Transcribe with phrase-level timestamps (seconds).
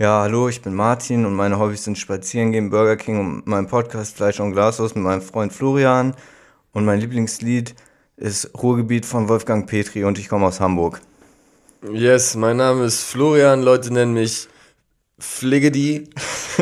[0.00, 4.16] Ja, hallo, ich bin Martin und meine Hobbys sind Spazierengehen, Burger King und mein Podcast
[4.16, 6.14] Fleisch und Glashaus mit meinem Freund Florian.
[6.72, 7.74] Und mein Lieblingslied
[8.16, 11.02] ist Ruhrgebiet von Wolfgang Petri und ich komme aus Hamburg.
[11.92, 14.48] Yes, mein Name ist Florian, Leute nennen mich
[15.18, 16.08] Fliggedy.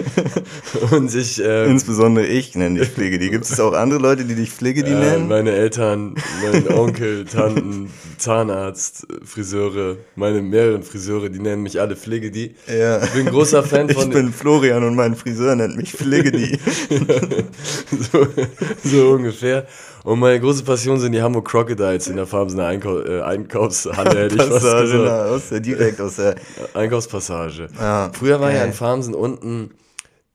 [0.91, 1.41] und ich.
[1.45, 3.31] Ähm, Insbesondere ich nenne dich Fliggedy.
[3.31, 5.29] Gibt es auch andere Leute, die dich Fliggedy äh, nennen?
[5.29, 12.55] Meine Eltern, mein Onkel, Tanten, Zahnarzt, Friseure, meine mehreren Friseure, die nennen mich alle Fliggedy.
[12.67, 13.03] Ja.
[13.03, 14.09] Ich bin großer Fan von.
[14.09, 16.59] Ich bin Florian und mein Friseur nennt mich Fliggedy.
[18.13, 18.27] so,
[18.85, 19.67] so ungefähr.
[20.05, 24.37] Und meine große Passion sind die Hamburg Crocodiles in der Farmsener Einkau äh, Einkaufshalle, hätte
[24.37, 25.11] ich fast gesagt.
[25.29, 26.37] Aus der, direkt aus der
[26.75, 27.69] Einkaufspassage.
[27.79, 29.71] Ja, Früher war ja in Farmsen unten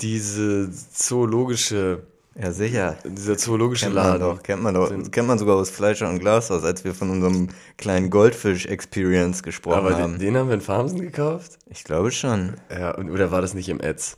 [0.04, 2.04] diese zoologische
[2.36, 2.98] ja, sicher.
[3.06, 4.22] Dieser zoologische kennt Laden.
[4.22, 4.90] Man doch, kennt man doch.
[4.90, 9.78] Das kennt man sogar aus Fleischer und Glashaus, als wir von unserem kleinen Goldfisch-Experience gesprochen
[9.78, 10.04] Aber haben.
[10.04, 11.60] Aber den, den, haben wir in Farmsen gekauft?
[11.70, 12.56] Ich glaube schon.
[12.72, 14.18] Ja, oder war das nicht im Etz?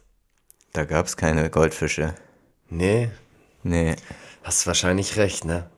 [0.71, 2.15] Da gab es keine Goldfische.
[2.69, 3.09] Nee.
[3.63, 3.95] Nee.
[4.43, 5.69] Hast wahrscheinlich recht, ne?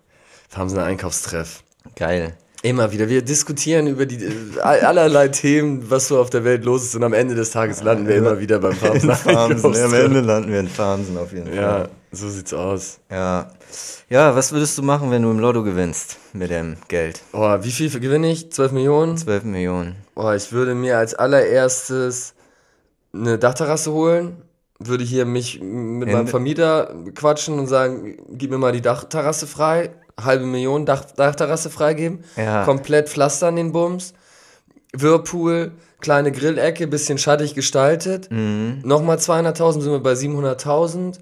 [0.53, 1.63] Einen Einkaufstreff.
[1.95, 2.37] Geil.
[2.67, 3.07] Immer wieder.
[3.07, 7.03] Wir diskutieren über die äh, allerlei Themen, was so auf der Welt los ist und
[7.03, 9.11] am Ende des Tages landen wir immer wieder beim Farmsen.
[9.15, 9.73] Farmsen.
[9.73, 11.55] Ja, am Ende landen wir in Farmsen auf jeden Fall.
[11.55, 12.99] Ja, so sieht's aus.
[13.09, 13.49] Ja.
[14.09, 17.21] Ja, was würdest du machen, wenn du im Lotto gewinnst mit dem Geld?
[17.31, 18.51] Oh, wie viel gewinne ich?
[18.51, 19.17] 12 Millionen?
[19.17, 19.95] 12 Millionen.
[20.15, 22.33] Oh, ich würde mir als allererstes
[23.13, 24.41] eine Dachterrasse holen
[24.79, 29.91] würde hier mich mit meinem Vermieter quatschen und sagen, gib mir mal die Dachterrasse frei,
[30.21, 32.63] halbe Million Dach, Dachterrasse freigeben, ja.
[32.63, 34.13] komplett pflastern den Bums,
[34.93, 38.81] Whirlpool, kleine Grillecke, bisschen schattig gestaltet, mhm.
[38.83, 41.19] nochmal 200.000, sind wir bei 700.000,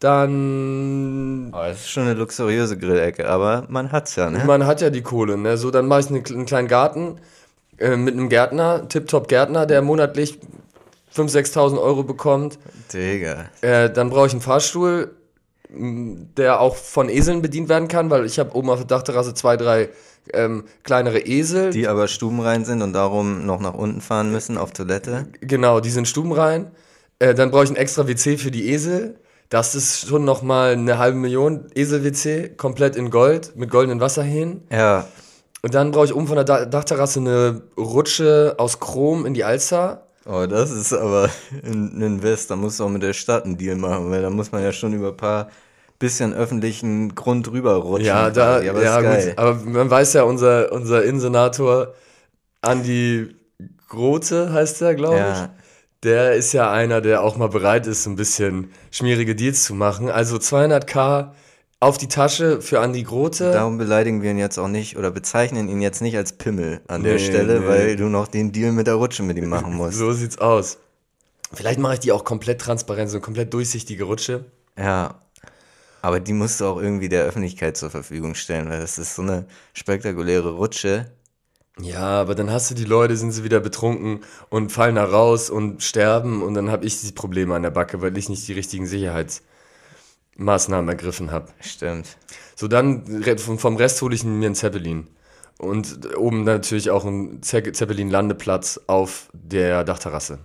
[0.00, 1.52] dann...
[1.52, 4.42] Oh, das ist schon eine luxuriöse Grillecke, aber man hat's ja, ne?
[4.44, 5.56] Man hat ja die Kohle, ne?
[5.56, 7.18] So, dann mache ich einen kleinen Garten
[7.78, 10.40] äh, mit einem Gärtner, Tip-Top Gärtner, der monatlich
[11.14, 12.58] 5.000, 6.000 Euro bekommt.
[12.92, 13.46] Digga.
[13.60, 15.14] Äh, dann brauche ich einen Fahrstuhl,
[15.74, 19.56] der auch von Eseln bedient werden kann, weil ich habe oben auf der Dachterrasse zwei,
[19.56, 19.88] drei
[20.32, 21.70] ähm, kleinere Esel.
[21.70, 25.26] Die aber stubenrein sind und darum noch nach unten fahren müssen auf Toilette.
[25.40, 26.70] Genau, die sind stubenrein.
[27.18, 29.18] Äh, dann brauche ich ein extra WC für die Esel.
[29.48, 34.62] Das ist schon nochmal eine halbe Million Esel-WC, komplett in Gold, mit goldenen Wasserhähnen.
[34.70, 35.06] Ja.
[35.62, 40.06] Und dann brauche ich oben von der Dachterrasse eine Rutsche aus Chrom in die Alster.
[40.24, 41.28] Oh, das ist aber
[41.64, 42.50] ein Invest.
[42.50, 44.72] Da musst du auch mit der Stadt einen Deal machen, weil da muss man ja
[44.72, 45.50] schon über ein paar
[46.02, 48.06] bisschen öffentlichen Grund drüber rutschen.
[48.06, 49.38] Ja, da, aber ja, gut.
[49.38, 51.94] Aber man weiß ja, unser, unser Innensenator
[52.60, 53.36] Andi
[53.88, 55.32] Grote heißt er, glaube ja.
[55.32, 55.48] ich.
[56.02, 60.10] Der ist ja einer, der auch mal bereit ist, ein bisschen schmierige Deals zu machen.
[60.10, 61.30] Also 200k
[61.78, 63.52] auf die Tasche für Andi Grote.
[63.52, 67.02] Darum beleidigen wir ihn jetzt auch nicht oder bezeichnen ihn jetzt nicht als Pimmel an
[67.02, 67.66] nee, der Stelle, nee.
[67.68, 69.98] weil du noch den Deal mit der Rutsche mit ihm machen musst.
[69.98, 70.78] So sieht's aus.
[71.52, 74.46] Vielleicht mache ich die auch komplett transparent, so eine komplett durchsichtige Rutsche.
[74.76, 75.22] Ja.
[76.02, 79.22] Aber die musst du auch irgendwie der Öffentlichkeit zur Verfügung stellen, weil das ist so
[79.22, 81.12] eine spektakuläre Rutsche.
[81.80, 84.20] Ja, aber dann hast du die Leute, sind sie wieder betrunken
[84.50, 88.02] und fallen da raus und sterben und dann habe ich die Probleme an der Backe,
[88.02, 89.42] weil ich nicht die richtigen Sicherheits
[90.36, 91.48] Maßnahmen ergriffen habe.
[91.60, 92.18] Stimmt.
[92.56, 93.22] So, dann
[93.58, 95.06] vom Rest hole ich mir einen Zeppelin.
[95.58, 100.40] Und oben natürlich auch einen Zeppelin-Landeplatz auf der Dachterrasse.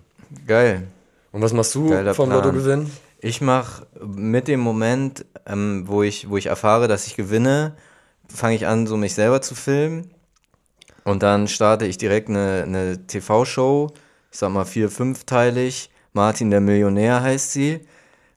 [0.45, 0.87] Geil.
[1.31, 2.91] Und was machst du Geiler vom Lottogewinn?
[3.19, 7.75] Ich mache mit dem Moment, ähm, wo, ich, wo ich erfahre, dass ich gewinne,
[8.27, 10.11] fange ich an, so mich selber zu filmen.
[11.03, 13.91] Und dann starte ich direkt eine, eine TV-Show,
[14.31, 15.89] ich sag mal vier-, fünfteilig.
[16.13, 17.81] Martin der Millionär heißt sie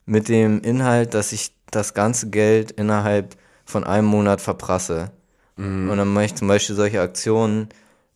[0.06, 5.10] mit dem Inhalt, dass ich das ganze Geld innerhalb von einem Monat verprasse.
[5.56, 5.90] Mhm.
[5.90, 7.68] Und dann mache ich zum Beispiel solche Aktionen,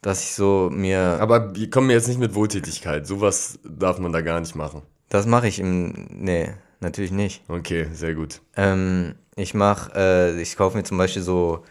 [0.03, 1.19] dass ich so mir.
[1.21, 3.07] Aber die kommen jetzt nicht mit Wohltätigkeit.
[3.07, 4.83] Sowas darf man da gar nicht machen.
[5.09, 6.07] Das mache ich im.
[6.11, 6.53] Nee,
[6.85, 7.43] natürlich nicht.
[7.49, 8.41] Okay, sehr gut.
[8.57, 11.65] Ähm, ich mache, äh, ich kaufe mir zum Beispiel so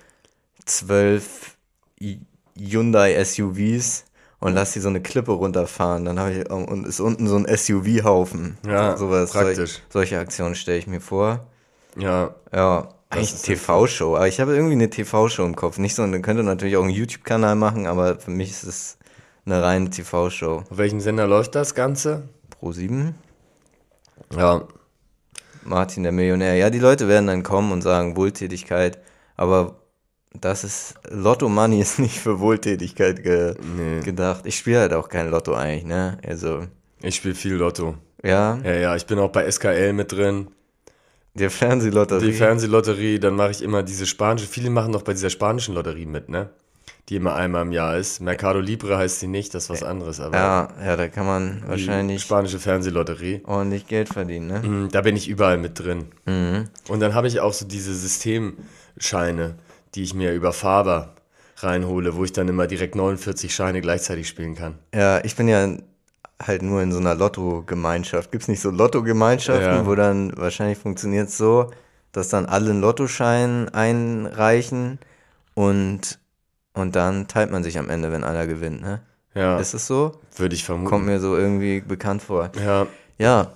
[0.66, 1.57] zwölf
[2.57, 4.06] Hyundai SUVs
[4.40, 6.03] und lass sie so eine Klippe runterfahren.
[6.06, 8.57] Dann habe ich und ist unten so ein SUV-Haufen.
[8.68, 9.31] Ja, sowas.
[9.31, 9.56] Praktisch.
[9.56, 11.48] Solch, solche Aktionen stelle ich mir vor.
[11.98, 12.36] Ja.
[12.54, 14.16] Ja, eigentlich TV-Show.
[14.16, 15.77] Aber ich habe irgendwie eine TV-Show im Kopf.
[15.77, 18.98] Nicht so, dann könnte natürlich auch einen YouTube-Kanal machen, aber für mich ist es
[19.45, 20.63] eine reine TV-Show.
[20.69, 22.24] Auf welchem Sender läuft das Ganze?
[22.50, 23.16] Pro 7.
[24.36, 24.68] Ja.
[25.65, 26.56] Martin der Millionär.
[26.56, 29.00] Ja, die Leute werden dann kommen und sagen Wohltätigkeit,
[29.36, 29.80] aber
[30.39, 34.01] das ist, Lotto Money ist nicht für Wohltätigkeit ge nee.
[34.01, 34.45] gedacht.
[34.45, 36.18] Ich spiele halt auch kein Lotto eigentlich, ne?
[36.27, 36.68] Also.
[37.01, 37.95] Ich spiele viel Lotto.
[38.24, 38.57] Ja?
[38.63, 40.48] Ja, ja, ich bin auch bei SKL mit drin.
[41.33, 42.25] Die Fernsehlotterie.
[42.27, 46.06] Die Fernsehlotterie, dann mache ich immer diese spanische, viele machen doch bei dieser spanischen Lotterie
[46.06, 46.50] mit, ne?
[47.09, 48.21] Die immer einmal im Jahr ist.
[48.21, 50.19] Mercado Libre heißt sie nicht, das ist was anderes.
[50.21, 53.41] Aber Ja, ja, da kann man die wahrscheinlich spanische Fernsehlotterie.
[53.45, 54.59] ordentlich Geld verdienen, ne?
[54.59, 56.05] Mm, Da bin ich überall mit drin.
[56.25, 59.55] Und dann habe ich auch so diese Systemscheine,
[59.95, 61.15] die ich mir über Faber
[61.57, 64.75] reinhole, wo ich dann immer direkt 49 Scheine gleichzeitig spielen kann.
[64.94, 65.69] Ja, ich bin ja
[66.41, 68.31] halt nur in so einer Lotto-Gemeinschaft.
[68.31, 69.85] Gibt's nicht so Lotto-Gemeinschaften, Ja.
[69.85, 71.71] wo dann wahrscheinlich funktioniert es so,
[72.11, 74.99] dass dann alle einen Lottoschein einreichen
[75.53, 76.19] und,
[76.73, 79.01] und dann teilt man sich am Ende, wenn einer gewinnt, ne?
[79.35, 80.11] Ja, Ist es so?
[80.35, 80.89] würde ich vermuten.
[80.89, 82.51] Kommt mir so irgendwie bekannt vor.
[82.63, 82.85] Ja,
[83.17, 83.51] Ja,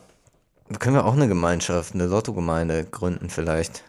[0.79, 3.83] können wir auch eine Gemeinschaft, eine Lottogemeinde gründen vielleicht.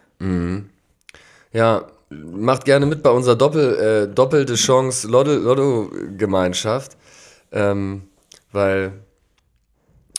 [1.52, 3.76] ja, macht gerne mit bei unserer Doppel,
[4.10, 6.96] äh, doppelte Chance Lotto- Lotto-Gemeinschaft.
[7.52, 8.02] ähm,
[8.52, 8.92] weil,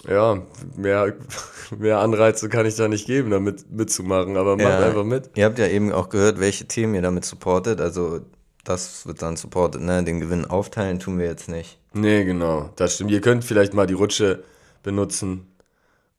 [0.07, 0.41] ja,
[0.75, 1.13] mehr,
[1.77, 4.79] mehr Anreize kann ich da nicht geben, damit mitzumachen, aber macht Ja.
[4.87, 5.29] einfach mit.
[5.35, 7.79] Ihr habt ja eben auch gehört, welche Themen ihr damit supportet.
[7.81, 8.21] Also
[8.69, 10.03] das wird dann supportet, ne?
[10.03, 11.79] Den Gewinn aufteilen tun wir jetzt nicht.
[11.93, 13.11] Nee, genau, das stimmt.
[13.11, 14.43] Ihr könnt vielleicht mal die Rutsche
[14.83, 15.45] benutzen.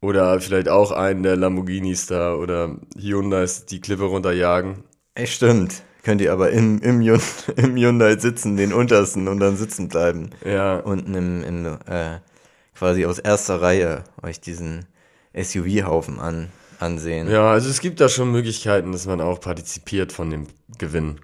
[0.02, 4.84] Oder vielleicht auch einen der Lamborghinis da oder Hyundais die Klippe runterjagen.
[5.14, 5.82] Ey, stimmt.
[6.02, 7.02] Könnt ihr aber im, im,
[7.56, 10.30] im Hyundai sitzen, den untersten und dann sitzen bleiben.
[10.42, 12.18] Ja, Unten im, im äh,
[12.74, 14.86] quasi aus erster Reihe euch diesen
[15.34, 16.48] SUV-Haufen an,
[16.78, 17.28] ansehen.
[17.30, 20.46] ja, also es gibt da schon Möglichkeiten, dass man auch partizipiert von dem
[20.78, 21.20] Gewinn.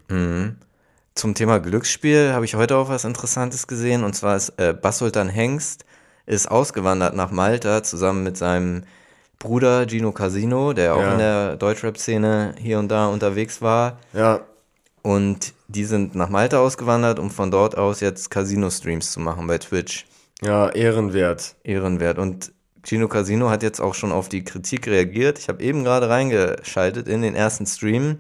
[1.17, 4.05] Zum Thema Glücksspiel habe ich heute auch was Interessantes gesehen.
[4.05, 5.85] Und zwar ist äh, Bassultan Hengst
[6.27, 8.83] ist ausgewandert nach Malta zusammen mit seinem
[9.39, 11.13] Bruder Gino Casino, der auch Ja.
[11.13, 13.99] in der Deutschrap-Szene hier und da unterwegs war.
[14.13, 14.41] Ja,
[15.03, 19.57] Und die sind nach Malta ausgewandert, um von dort aus jetzt Casino-Streams zu machen bei
[19.59, 20.05] Twitch.
[20.43, 21.55] ja, ehrenwert.
[21.65, 22.19] Ehrenwert.
[22.19, 22.53] Und
[22.85, 25.39] Gino Casino hat jetzt auch schon auf die Kritik reagiert.
[25.39, 28.19] Ich habe eben gerade reingeschaltet in den ersten Stream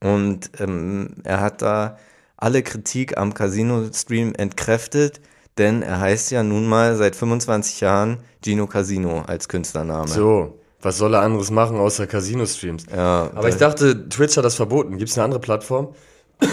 [0.00, 1.98] und ähm, er hat da
[2.38, 5.20] alle Kritik am Casino-Stream entkräftet,
[5.58, 10.08] denn er heißt ja nun mal seit 25 Jahren Gino Casino als Künstlername.
[10.08, 12.86] So, was soll er anderes machen außer Casino-Streams?
[12.94, 14.96] Ja, Aber ich dachte, Twitch hat das verboten.
[14.96, 15.94] Gibt es eine andere Plattform?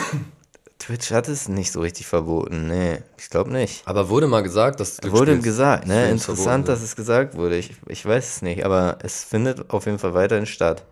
[0.80, 2.68] Twitch hat es nicht so richtig verboten.
[2.68, 3.84] Nee, ich glaube nicht.
[3.86, 6.10] Aber wurde mal gesagt, dass Wurde gesagt, ne?
[6.10, 7.58] Interessant, dass es gesagt wurde.
[7.58, 10.84] Ich, ich weiß es nicht, aber es findet auf jeden Fall weiterhin statt.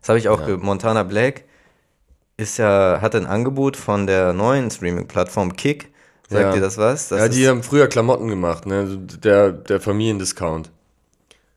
[0.00, 1.44] Das habe ich auch ge Montana Black
[2.36, 5.92] ist ja, hat ein Angebot von der neuen Streaming-Plattform Kick.
[6.28, 6.52] Sagt Ja.
[6.52, 7.08] dir das was?
[7.08, 8.98] Das ja, die haben früher Klamotten gemacht, ne?
[9.22, 10.70] Der, der Familiendiscount.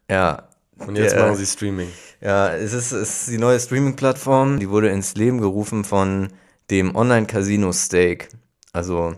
[0.10, 0.44] ja.
[0.86, 1.88] Und jetzt Der- machen sie Streaming.
[2.22, 6.28] Ja, es ist, es ist die neue Streaming-Plattform, die wurde ins Leben gerufen von
[6.70, 8.28] dem Online-Casino Stake.
[8.74, 9.16] Also,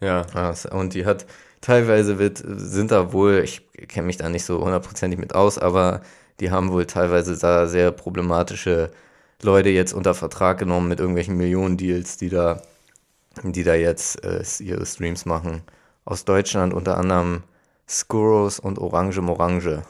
[0.00, 0.26] Ja.
[0.50, 1.24] S- und die hat
[1.60, 6.00] teilweise wird, sind da wohl, ich kenne mich da nicht so hundertprozentig mit aus, aber
[6.40, 8.90] die haben wohl teilweise da sehr problematische
[9.42, 12.62] Leute jetzt unter Vertrag genommen mit irgendwelchen Millionen-Deals, die da,
[13.42, 15.62] die da jetzt äh, ihre Streams machen.
[16.04, 17.42] Aus Deutschland unter anderem
[17.88, 19.82] Skuros und Orange Morange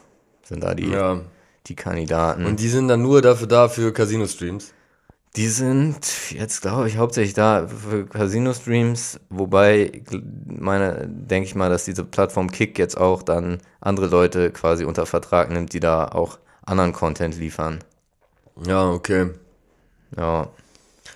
[0.43, 1.21] sind da die, Ja.
[1.67, 2.45] die Kandidaten.
[2.45, 4.73] Und die sind dann nur dafür da für Casino-Streams.
[5.35, 10.01] Die sind jetzt, glaube ich, hauptsächlich da für Casino-Streams, wobei
[10.45, 15.05] meine, denke ich mal, dass diese Plattform Kick jetzt auch dann andere Leute quasi unter
[15.05, 17.79] Vertrag nimmt, die da auch anderen Content liefern.
[18.65, 19.29] Ja, okay.
[20.17, 20.49] Ja,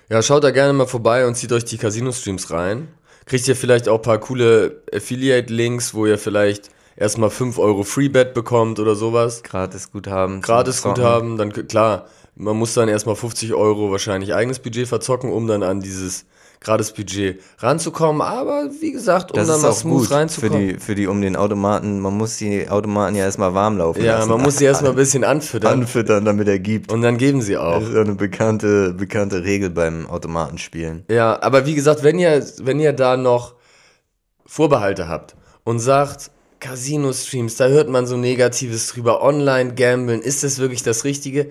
[0.09, 2.89] Ja, schaut da gerne mal vorbei und zieht euch die Casino-Streams rein.
[3.25, 8.33] Kriegt ihr vielleicht auch ein paar coole Affiliate-Links, wo ihr vielleicht erstmal 5 Euro Freebet
[8.33, 9.43] bekommt oder sowas.
[9.43, 10.41] gratis Guthaben.
[10.41, 10.83] Gratis.
[10.83, 15.63] Guthaben, dann klar, man muss dann erstmal 50 Euro wahrscheinlich eigenes Budget verzocken, um dann
[15.63, 16.25] an dieses
[16.63, 18.21] Gratis-Budget ranzukommen.
[18.21, 20.67] Aber wie gesagt, um Das dann mal smooth gut für reinzukommen.
[20.69, 21.99] die, für die um den Automaten.
[21.99, 24.29] Man muss die Automaten ja erstmal warm laufen ja, lassen.
[24.29, 26.91] man muss sie erstmal ein bisschen anfüttern anfüttern, damit er gibt.
[26.91, 27.79] und dann geben sie auch.
[27.79, 31.05] Das ist eine bekannte, bekannte Regel beim Automatenspielen.
[31.09, 33.55] Ja, aber wie gesagt, wenn ihr, wenn ihr da noch
[34.45, 40.81] Vorbehalte habt und sagt, Casino-Streams, da hört man so Negatives drüber, Online-Gambeln, ist das wirklich
[40.81, 41.49] das Richtige?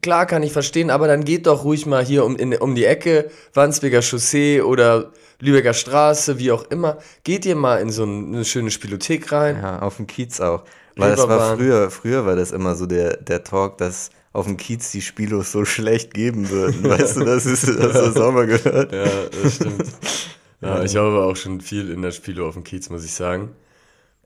[0.00, 2.84] Klar kann ich verstehen, aber dann geht doch ruhig mal hier um, in, um die
[2.84, 6.98] Ecke, Wandsbeker Chaussee oder Lübecker Straße, wie auch immer.
[7.24, 9.58] Geht ihr mal in so eine schöne Spielothek rein?
[9.60, 10.62] Ja, auf dem Kiez auch.
[10.96, 14.56] Weil das war früher, früher war das immer so der, der Talk, dass auf dem
[14.56, 16.84] Kiez die Spielos so schlecht geben würden.
[16.88, 18.92] Weißt du, das ist, hast du das auch mal gehört?
[18.92, 19.04] Ja,
[19.42, 19.84] das stimmt.
[20.60, 23.50] ja, ich habe auch schon viel in der Spielo auf dem Kiez, muss ich sagen.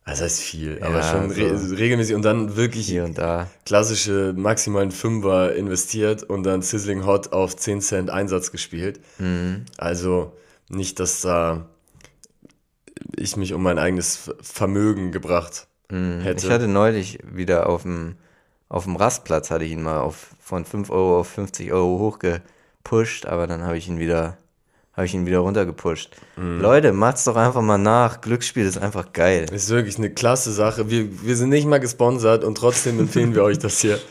[0.09, 1.75] Also das heißt viel, aber Ja, schon re so.
[1.75, 3.49] regelmäßig und dann wirklich Hier und da.
[3.67, 9.01] klassische maximalen Fünfer investiert und dann Sizzling Hot auf 10 Cent Einsatz gespielt.
[9.19, 9.65] Mhm.
[9.77, 10.33] Also
[10.69, 11.67] nicht, dass da
[13.17, 15.97] ich mich um mein eigenes Ver- Vermögen gebracht hätte.
[15.97, 16.37] Mhm.
[16.37, 18.15] Ich hatte neulich wieder auf dem,
[18.69, 23.27] auf dem Rastplatz, hatte ich ihn mal auf, von 5 Euro auf 50 Euro hochgepusht,
[23.27, 24.39] aber dann habe ich ihn wieder,
[24.97, 26.17] habe ich ihn wieder runtergepusht.
[26.37, 26.61] Mhm.
[26.61, 28.23] Leute, macht's doch einfach mal nach.
[28.23, 29.47] Glücksspiel ist einfach geil.
[29.53, 30.89] Ist wirklich eine klasse Sache.
[30.89, 33.99] Wir, wir sind nicht mal gesponsert und trotzdem empfehlen wir euch das hier.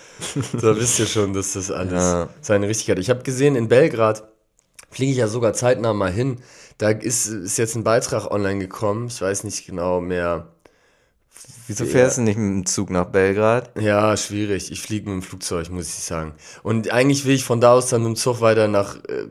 [0.54, 2.30] Da wisst ihr schon, dass das alles ja.
[2.40, 3.02] seine Richtigkeit hat.
[3.02, 4.24] Ich habe gesehen, in Belgrad
[4.90, 6.38] fliege ich ja sogar zeitnah mal hin.
[6.78, 9.08] Da ist, ist jetzt ein Beitrag online gekommen.
[9.08, 10.48] Ich weiß nicht genau mehr.
[11.68, 13.78] Wieso fährst du nicht mit dem Zug nach Belgrad?
[13.78, 14.72] Ja, schwierig.
[14.72, 16.34] Ich fliege mit dem Flugzeug, muss ich sagen.
[16.64, 19.28] Und eigentlich will ich von da aus dann mit dem Zug weiter nach äh,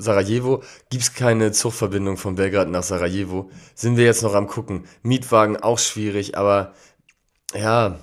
[0.00, 0.62] Sarajevo.
[0.88, 3.50] Gibt es keine Zugverbindung von Belgrad nach Sarajevo.
[3.74, 4.84] Sind wir jetzt noch am gucken.
[5.02, 6.74] Mietwagen auch schwierig, aber
[7.54, 7.98] ja,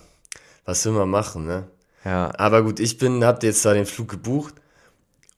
[0.66, 1.68] was will man machen, ne?
[2.04, 2.32] Ja.
[2.38, 4.56] Aber gut, ich bin, hab jetzt da den Flug gebucht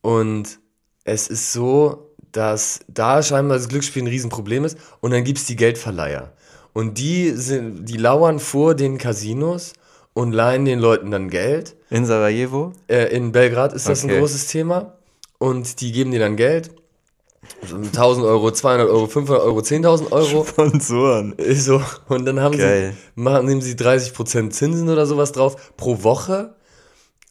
[0.01, 0.59] und
[1.03, 5.45] es ist so, dass da scheinbar das Glücksspiel ein Riesenproblem ist und dann gibt es
[5.45, 6.33] die Geldverleiher.
[6.73, 9.73] Und die, sind, die lauern vor den Casinos
[10.13, 11.75] und leihen den Leuten dann Geld.
[11.89, 12.73] In Sarajevo?
[12.87, 14.13] Äh, in Belgrad ist das okay.
[14.13, 14.98] ein großes Thema.
[15.39, 16.71] Und die geben dir dann Geld.
[17.71, 20.45] 1000 Euro, 200 Euro, 500 Euro, 10.000 Euro.
[20.45, 21.35] Sponsoren.
[21.53, 21.81] So.
[22.07, 22.93] Und dann haben Geil.
[22.93, 26.55] sie, machen, nehmen sie 30% Zinsen oder sowas drauf pro Woche.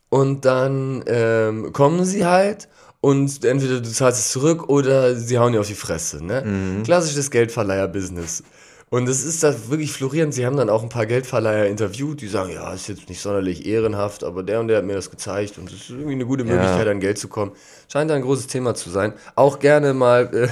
[0.09, 2.69] Und dann ähm, kommen sie halt
[3.01, 6.25] und entweder du zahlst es zurück oder sie hauen dir auf die Fresse.
[6.25, 6.43] Ne?
[6.43, 6.83] Mhm.
[6.83, 8.43] Klassisches Geldverleiher-Business.
[8.91, 10.33] Und es ist da wirklich florierend.
[10.33, 13.67] Sie haben dann auch ein paar Geldverleiher interviewt, die sagen, ja, ist jetzt nicht sonderlich
[13.67, 16.45] ehrenhaft, aber der und der hat mir das gezeigt und es ist irgendwie eine gute
[16.45, 16.93] Möglichkeit, ja.
[16.93, 17.53] an Geld zu kommen.
[17.93, 19.13] Scheint ein großes Thema zu sein.
[19.35, 20.49] Auch gerne mal äh,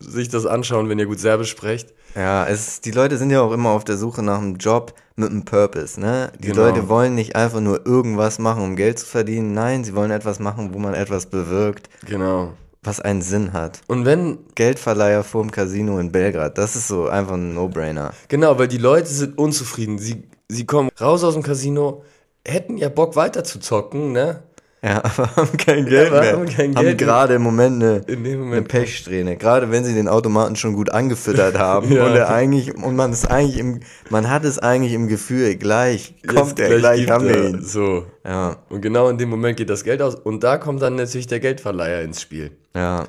[0.00, 1.92] sich das anschauen, wenn ihr gut Serbisch sprecht.
[2.14, 5.30] Ja, es, die Leute sind ja auch immer auf der Suche nach einem Job mit
[5.30, 6.32] einem Purpose, ne?
[6.38, 6.62] Die genau.
[6.62, 9.52] Leute wollen nicht einfach nur irgendwas machen, um Geld zu verdienen.
[9.52, 11.88] Nein, sie wollen etwas machen, wo man etwas bewirkt.
[12.06, 12.52] Genau
[12.84, 13.80] was einen Sinn hat.
[13.86, 14.38] Und wenn.
[14.54, 18.12] Geldverleiher vorm Casino in Belgrad, das ist so einfach ein No-Brainer.
[18.28, 19.98] Genau, weil die Leute sind unzufrieden.
[19.98, 22.04] Sie, sie kommen raus aus dem Casino,
[22.46, 24.42] hätten ja Bock weiter zu zocken, ne?
[24.84, 26.32] Ja, aber haben kein Geld aber mehr.
[26.32, 29.36] Haben, kein haben gerade im Moment eine, Moment eine Pechsträhne.
[29.38, 32.04] Gerade wenn sie den Automaten schon gut angefüttert haben ja.
[32.04, 36.14] und er eigentlich und man ist eigentlich im, man hat es eigentlich im Gefühl, gleich
[36.26, 37.62] kommt er, gleich, gleich haben wir ihn.
[37.62, 38.04] So.
[38.26, 38.58] Ja.
[38.68, 41.40] Und genau in dem Moment geht das Geld aus und da kommt dann natürlich der
[41.40, 42.50] Geldverleiher ins Spiel.
[42.76, 43.04] Ja.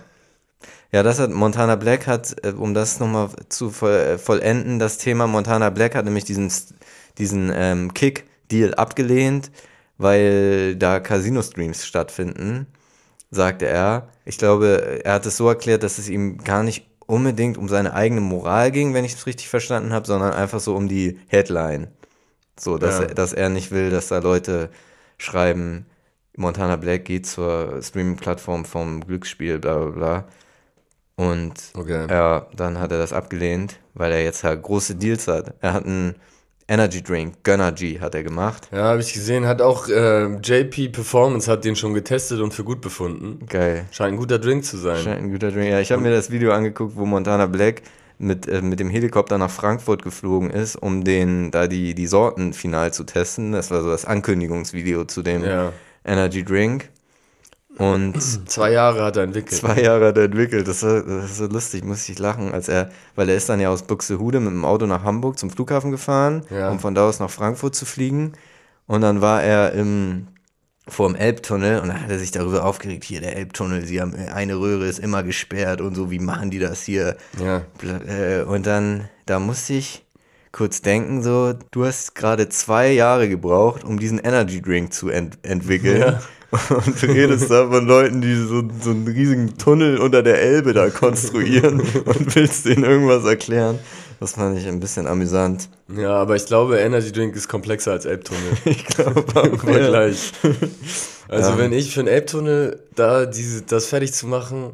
[0.94, 5.28] Ja, das hat Montana Black hat, äh, um das nochmal zu äh, vollenden, das Thema
[5.28, 6.50] Montana Black hat nämlich diesen,
[7.18, 9.52] diesen ähm, Kick-Deal abgelehnt
[9.98, 12.68] weil da Casino-Streams stattfinden,
[13.32, 14.10] sagte er.
[14.26, 17.94] Ich glaube, er hat es so erklärt, dass es ihm gar nicht unbedingt um seine
[17.94, 21.88] eigene Moral ging, wenn ich es richtig verstanden habe, sondern einfach so um die Headline.
[22.60, 23.06] So, dass, ja.
[23.06, 24.70] er, dass er nicht will, dass da Leute
[25.18, 25.86] schreiben,
[26.38, 30.26] Montana Black geht zur Streaming-Plattform vom Glücksspiel, bla bla bla.
[31.16, 32.08] Und okay.
[32.10, 35.54] ja, dann hat er das abgelehnt, weil er jetzt halt große Deals hat.
[35.62, 36.16] Er hat einen
[36.68, 38.70] Energy Drink, Gönnergy hat er gemacht.
[38.72, 39.46] Ja, habe ich gesehen.
[39.46, 43.46] Hat auch äh, JP Performance hat den schon getestet und für gut befunden.
[43.48, 43.86] Geil.
[43.92, 45.04] Scheint ein guter Drink zu sein.
[45.04, 45.70] Scheint ein guter Drink.
[45.70, 47.84] Ja, ich habe mir das Video angeguckt, wo Montana Black
[48.18, 52.54] mit, äh, mit dem Helikopter nach Frankfurt geflogen ist, um den da die, die Sorten
[52.54, 53.52] final zu testen.
[53.52, 55.72] Das war so das Ankündigungsvideo zu dem ja.
[56.04, 56.90] Energy Drink.
[57.78, 59.60] Und zwei Jahre hat er entwickelt.
[59.60, 60.68] Zwei Jahre hat er entwickelt.
[60.68, 63.60] Das, war, das ist so lustig, muss ich lachen, als er, weil er ist dann
[63.60, 66.70] ja aus Buxtehude mit dem Auto nach Hamburg zum Flughafen gefahren, ja.
[66.70, 68.34] um von da aus nach Frankfurt zu fliegen.
[68.88, 70.28] Und dann war er im,
[70.88, 74.16] vor dem Elbtunnel und dann hat er sich darüber aufgeregt, hier der Elbtunnel, sie haben
[74.16, 77.18] eine Röhre ist immer gesperrt und so, wie machen die das hier?
[77.44, 77.64] Ja.
[78.08, 80.06] Äh, und dann, da musste ich
[80.52, 85.38] kurz denken, so, du hast gerade zwei Jahre gebraucht, um diesen Energy Drink zu ent
[85.42, 86.00] entwickeln.
[86.02, 86.22] Ja.
[86.70, 90.74] Und du redest da von Leuten, die so, so einen riesigen Tunnel unter der Elbe
[90.74, 93.80] da konstruieren und willst denen irgendwas erklären.
[94.20, 95.70] Das fand ich ein bisschen amüsant.
[95.96, 98.42] Ja, aber ich glaube, Energy Drink ist komplexer als Elbtunnel.
[98.66, 99.60] ich glaube auch.
[99.60, 100.32] Vergleich.
[101.28, 101.58] Also ja.
[101.58, 104.72] wenn ich für einen Elbtunnel da diese, das fertig zu machen,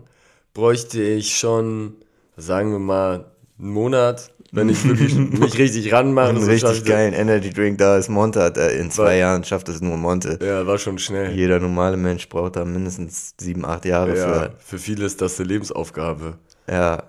[0.53, 1.95] bräuchte ich schon,
[2.37, 3.25] sagen wir mal,
[3.59, 6.29] einen Monat wenn ich wirklich mich richtig ranmache.
[6.29, 8.39] Einen so richtig geilen Energy Drink, da ist Monte,
[8.77, 10.37] in zwei war, Jahren schafft es nur Monte.
[10.41, 11.31] Ja, war schon schnell.
[11.31, 14.53] Jeder normale Mensch braucht da mindestens sieben, acht Jahre ja, für.
[14.59, 16.37] Für viele ist das eine Lebensaufgabe.
[16.69, 17.03] Ja.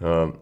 [0.00, 0.32] ja.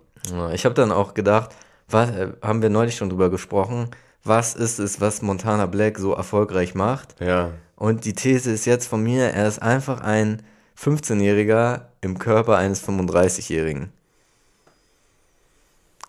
[0.52, 1.50] Ich habe dann auch gedacht,
[1.88, 3.88] was, äh, haben wir neulich schon drüber gesprochen,
[4.24, 7.16] was ist es, was Montana Black so erfolgreich macht?
[7.20, 7.50] Ja.
[7.74, 10.42] Und die These ist jetzt von mir, er ist einfach ein
[10.80, 13.92] 15-Jähriger im Körper eines 35-Jährigen.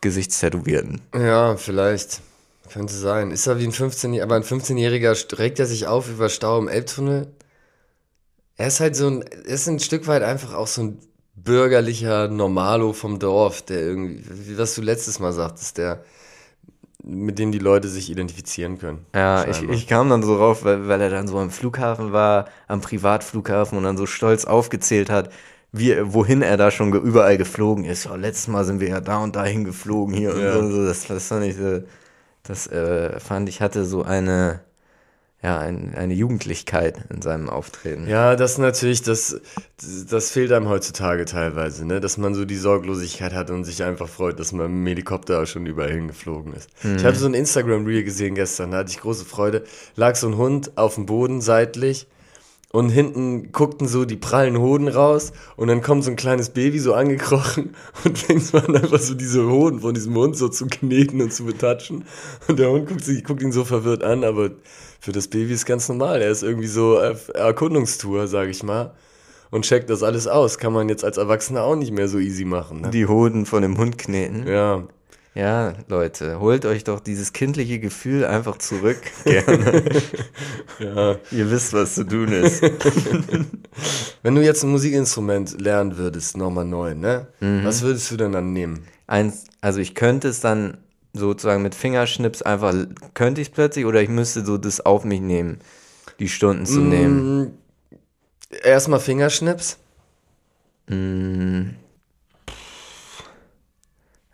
[0.04, 1.02] Gesichtstätowierten.
[1.16, 2.22] Ja, vielleicht.
[2.72, 3.32] Könnte sein.
[3.32, 6.68] Ist er wie ein 15-Jähriger, aber ein 15-Jähriger regt er sich auf über Stau im
[6.68, 7.28] Elbtunnel?
[8.56, 11.00] Er ist halt so ein, er ist ein Stück weit einfach auch so ein
[11.36, 16.04] bürgerlicher Normalo vom Dorf, der irgendwie, wie was du letztes Mal sagtest, der,
[17.04, 19.06] mit dem die Leute sich identifizieren können.
[19.14, 22.48] Ja, ich, ich kam dann so rauf, weil, weil er dann so am Flughafen war,
[22.68, 25.32] am Privatflughafen und dann so stolz aufgezählt hat,
[25.74, 28.08] wie, wohin er da schon überall geflogen ist.
[28.10, 30.56] Oh, letztes Mal sind wir ja da und dahin geflogen hier Ja.
[30.58, 30.86] und so.
[30.86, 31.82] Das, das fand ich so,
[32.44, 34.60] das äh, fand ich hatte so eine,
[35.42, 38.08] ja, ein, eine Jugendlichkeit in seinem Auftreten.
[38.08, 39.42] Ja, das natürlich, das,
[40.10, 42.00] das fehlt einem heutzutage teilweise, ne?
[42.00, 45.46] Dass man so die Sorglosigkeit hat und sich einfach freut, dass man mit dem Helikopter
[45.48, 46.70] schon überall hingeflogen ist.
[46.84, 49.64] Ich habe so ein Instagram-Reel gesehen gestern, da hatte ich große Freude.
[49.96, 52.08] Lag so ein Hund auf dem Boden seitlich
[52.74, 56.80] und hinten guckten so die prallen Hoden raus und dann kommt so ein kleines Baby
[56.80, 60.66] so angekrochen und fängt so an, einfach so diese Hoden von diesem Hund so zu
[60.66, 62.04] kneten und zu betatschen.
[62.48, 64.50] Und der Hund guckt, sich, guckt ihn so verwirrt an, aber
[65.00, 66.24] für das Baby ist ganz normal.
[66.24, 68.96] Er ist irgendwie so auf Erkundungstour, sag ich mal.
[69.52, 70.58] Und checkt das alles aus.
[70.58, 72.82] Kann man jetzt als Erwachsener auch nicht mehr so easy machen.
[72.82, 72.90] Ne?
[72.90, 74.48] Die Hoden von dem Hund kneten.
[74.48, 74.88] Ja,
[75.36, 79.00] Ja, Leute, holt euch doch dieses kindliche Gefühl einfach zurück.
[79.24, 79.84] Gerne.
[80.80, 81.16] ja.
[81.32, 82.62] Ihr wisst, was zu tun ist.
[84.22, 87.28] Wenn du jetzt ein Musikinstrument lernen würdest, nochmal neu, ne?
[87.40, 87.66] Mhm.
[87.66, 88.86] Was würdest du denn dann nehmen?
[89.08, 90.78] Eins, also ich könnte es dann
[91.14, 92.74] sozusagen mit Fingerschnips einfach,
[93.16, 95.60] könnte ich es plötzlich oder ich müsste so das auf mich nehmen,
[96.20, 97.42] die Stunden zu nehmen.
[97.42, 97.52] Mm,
[98.64, 99.78] Erstmal Fingerschnips.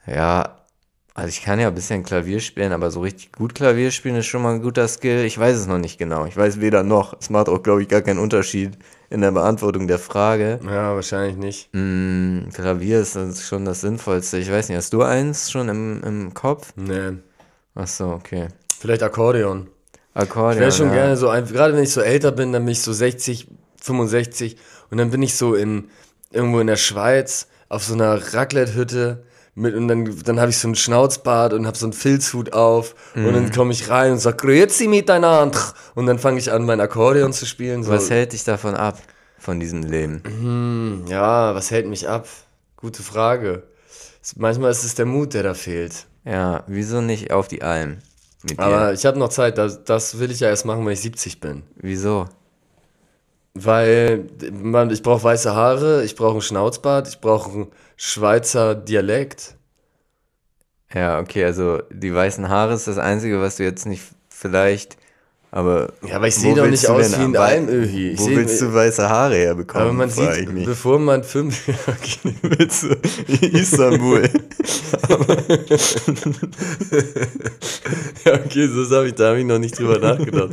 [0.05, 0.58] Ja,
[1.19, 4.27] also ich kann ja ein bisschen Klavier spielen, aber so richtig gut Klavier spielen ist
[4.27, 5.25] schon mal ein guter Skill.
[5.25, 6.25] Ich weiß es noch nicht genau.
[6.25, 7.13] Ich weiß weder noch.
[7.19, 8.77] Es macht auch, glaube ich, gar keinen Unterschied
[9.09, 10.61] in der Beantwortung der Frage.
[10.65, 11.69] Ja, wahrscheinlich nicht.
[11.73, 14.37] Mm, Klavier ist das schon das Sinnvollste.
[14.37, 16.71] Ich weiß nicht, hast du eins schon im, im Kopf?
[16.77, 17.17] Nee.
[17.75, 18.47] Ach so, okay.
[18.79, 19.67] Vielleicht Akkordeon.
[20.13, 20.53] Akkordeon.
[20.53, 20.93] Ich wäre schon ja.
[20.93, 23.47] gerne so, gerade wenn ich so älter bin, dann bin ich so 60,
[23.81, 24.55] 65
[24.89, 25.89] und dann bin ich so in
[26.31, 29.25] irgendwo in der Schweiz auf so einer Raclette-Hütte
[29.59, 32.95] mit und dann, dann habe ich so einen Schnauzbart und habe so einen Filzhut auf
[33.15, 33.33] und Mhm.
[33.33, 35.57] dann komme ich rein und sag Grüezi miteinander
[35.95, 37.83] und dann fange ich an, mein Akkordeon zu spielen.
[37.83, 37.91] So.
[37.91, 38.97] Was hält dich davon ab,
[39.37, 41.05] von diesem Leben?
[41.07, 42.27] Ja, was hält mich ab?
[42.77, 43.63] Gute Frage.
[44.35, 46.05] Manchmal ist es der Mut, der da fehlt.
[46.25, 47.97] Ja, wieso nicht auf die Alm
[48.43, 48.63] mit dir?
[48.63, 51.39] Aber ich habe noch Zeit, das, das will ich ja erst machen, wenn ich 70
[51.39, 51.63] bin.
[51.75, 52.25] wieso?
[53.53, 59.55] Weil man, ich brauche weiße Haare, ich brauche einen Schnauzbart, ich brauche einen Schweizer Dialekt.
[60.93, 64.97] Ja, okay, also die weißen Haare ist das Einzige, was du jetzt nicht vielleicht,
[65.51, 68.13] aber Ja, aber ich sehe doch nicht aus wie ein Almöhi.
[68.17, 69.83] Wo willst du weiße Haare herbekommen?
[69.83, 71.67] Aber man sieht, bevor man fünf...
[71.87, 72.35] okay.
[72.43, 72.89] willst du
[73.57, 74.21] Istanbul?
[78.25, 80.51] ja, okay, so habe ich, da habe ich noch nicht drüber nachgedacht.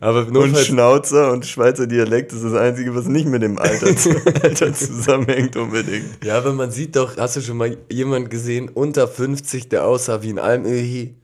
[0.00, 3.86] Aber und Schnauzer und Schweizer Dialekt ist das Einzige, was nicht mit dem Alter,
[4.42, 6.24] Alter zusammenhängt unbedingt.
[6.24, 10.22] ja, aber man sieht doch, hast du schon mal jemanden gesehen unter 50, der aussah
[10.22, 11.16] wie ein Almöhi?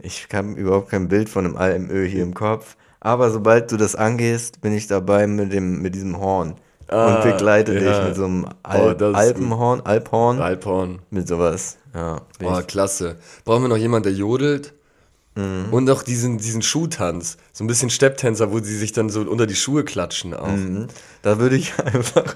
[0.00, 2.76] Ich habe überhaupt kein Bild von einem AMÖ hier im Kopf.
[3.00, 6.54] Aber sobald du das angehst, bin ich dabei mit, dem, mit diesem Horn.
[6.88, 7.80] Ah, und begleite ja.
[7.80, 11.00] dich mit so einem Oh, Al ist Alpenhorn, Alphorn, Alphorn.
[11.10, 11.76] mit sowas.
[11.94, 13.16] Ja, Oh, klasse.
[13.44, 14.72] Brauchen wir noch jemanden, der jodelt?
[15.70, 17.36] Und auch diesen, diesen Schuhtanz.
[17.52, 20.48] So ein bisschen Stepptänzer, wo sie sich dann so unter die Schuhe klatschen auch.
[20.48, 20.88] Mhm.
[21.22, 22.34] Da würde ich einfach,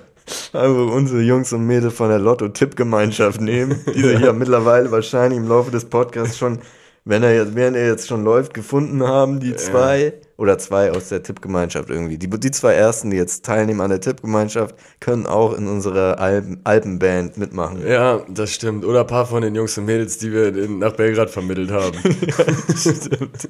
[0.53, 5.49] einfach unsere Jungs und Mädels von der Lotto-Tipp-Gemeinschaft nehmen, die sie ja mittlerweile wahrscheinlich im
[5.49, 6.61] Laufe des Podcasts schon,
[7.05, 11.09] wenn er jetzt, während er jetzt schon läuft, gefunden haben, die zwei oder zwei aus
[11.09, 12.17] der Tippgemeinschaft irgendwie.
[12.17, 16.61] Die, die zwei ersten, die jetzt teilnehmen an der Tippgemeinschaft, können auch in unserer Alpen,
[16.63, 17.87] Alpenband mitmachen.
[17.87, 18.85] Ja, das stimmt.
[18.85, 21.97] Oder ein paar von den Jungs und Mädels, die wir in, nach Belgrad vermittelt haben.
[22.77, 23.49] Stimmt.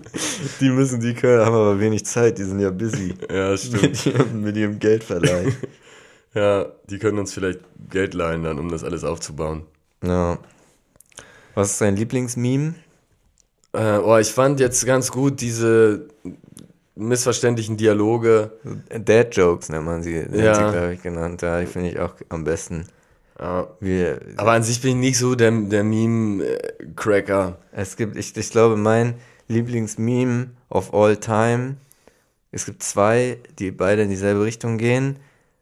[0.60, 3.82] Die müssen, die können, haben aber wenig Zeit, die sind ja busy ja, stimmt.
[3.82, 5.52] mit ihrem, mit ihrem Geldverleih.
[6.34, 7.60] Ja, die können uns vielleicht
[7.90, 9.64] Geld leihen dann, um das alles aufzubauen.
[10.02, 10.38] Ja.
[11.54, 12.72] Was ist dein Lieblingsmeme?
[13.72, 16.08] Äh, oh, ich fand jetzt ganz gut diese
[16.94, 18.52] missverständlichen Dialoge.
[18.90, 20.54] Dad Jokes nennt man sie, Ja.
[20.54, 21.42] sie glaube ich, genannt.
[21.42, 22.86] Ja, die finde ich auch am besten.
[23.40, 23.66] Ja.
[23.80, 27.58] Wir, Aber an sich bin ich nicht so der, der Meme-Cracker.
[27.72, 29.14] es gibt, ich, ich glaube, mein
[29.48, 31.76] Lieblingsmeme of all time,
[32.50, 35.16] es gibt zwei, die beide in dieselbe Richtung gehen.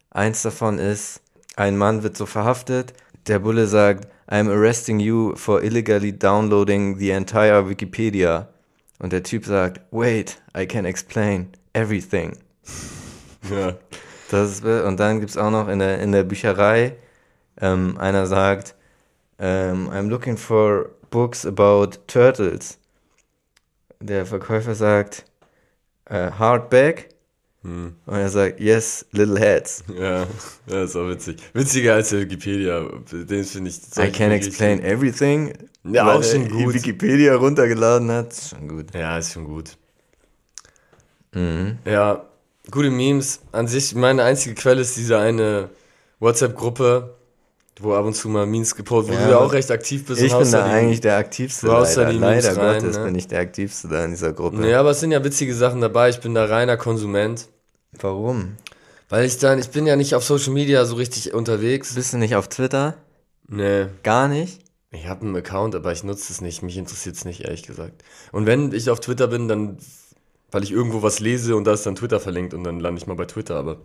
[0.09, 1.21] Eins davon ist,
[1.55, 2.93] ein Mann wird so verhaftet,
[3.27, 8.47] der Bulle sagt, I'm arresting you for illegally downloading the entire Wikipedia.
[8.99, 12.37] Und der Typ sagt, wait, I can explain everything.
[13.49, 13.73] Ja.
[14.29, 16.95] Das ist, und dann gibt es auch noch in der, in der Bücherei,
[17.59, 18.75] ähm, einer sagt,
[19.39, 22.77] ähm, I'm looking for books about turtles.
[23.99, 25.25] Der Verkäufer sagt,
[26.05, 27.09] äh, hardback.
[27.63, 27.95] Hm.
[28.07, 29.83] Und er sagt, yes, little heads.
[29.95, 30.25] Ja,
[30.65, 31.37] das ist auch witzig.
[31.53, 32.87] Witziger als der Wikipedia.
[33.11, 33.79] Den finde ich.
[33.97, 35.53] I can explain everything.
[35.83, 36.73] Ja, weil auch schon gut.
[36.73, 38.31] Wikipedia runtergeladen hat.
[38.31, 38.93] Ist schon gut.
[38.95, 39.77] Ja, ist schon gut.
[41.33, 41.77] Mhm.
[41.85, 42.25] Ja,
[42.71, 43.41] gute Memes.
[43.51, 45.69] An sich, meine einzige Quelle ist dieser eine
[46.19, 47.15] WhatsApp-Gruppe,
[47.81, 50.21] wo ab und zu mal Memes gepostet, wo ja, du ja auch recht aktiv bist.
[50.21, 51.67] Ich bin da eigentlich der aktivste.
[51.67, 53.05] Leider, leider rein, Gottes ne?
[53.05, 54.67] bin ich der aktivste da in dieser Gruppe.
[54.69, 56.09] Ja, aber es sind ja witzige Sachen dabei.
[56.09, 57.47] Ich bin da reiner Konsument.
[57.99, 58.57] Warum?
[59.09, 61.95] Weil ich dann, ich bin ja nicht auf Social Media so richtig unterwegs.
[61.95, 62.95] Bist du nicht auf Twitter?
[63.47, 63.87] Nee.
[64.03, 64.61] Gar nicht?
[64.91, 66.63] Ich habe einen Account, aber ich nutze es nicht.
[66.63, 68.03] Mich interessiert es nicht, ehrlich gesagt.
[68.31, 69.77] Und wenn ich auf Twitter bin, dann,
[70.51, 73.07] weil ich irgendwo was lese und da ist dann Twitter verlinkt und dann lande ich
[73.07, 73.77] mal bei Twitter, aber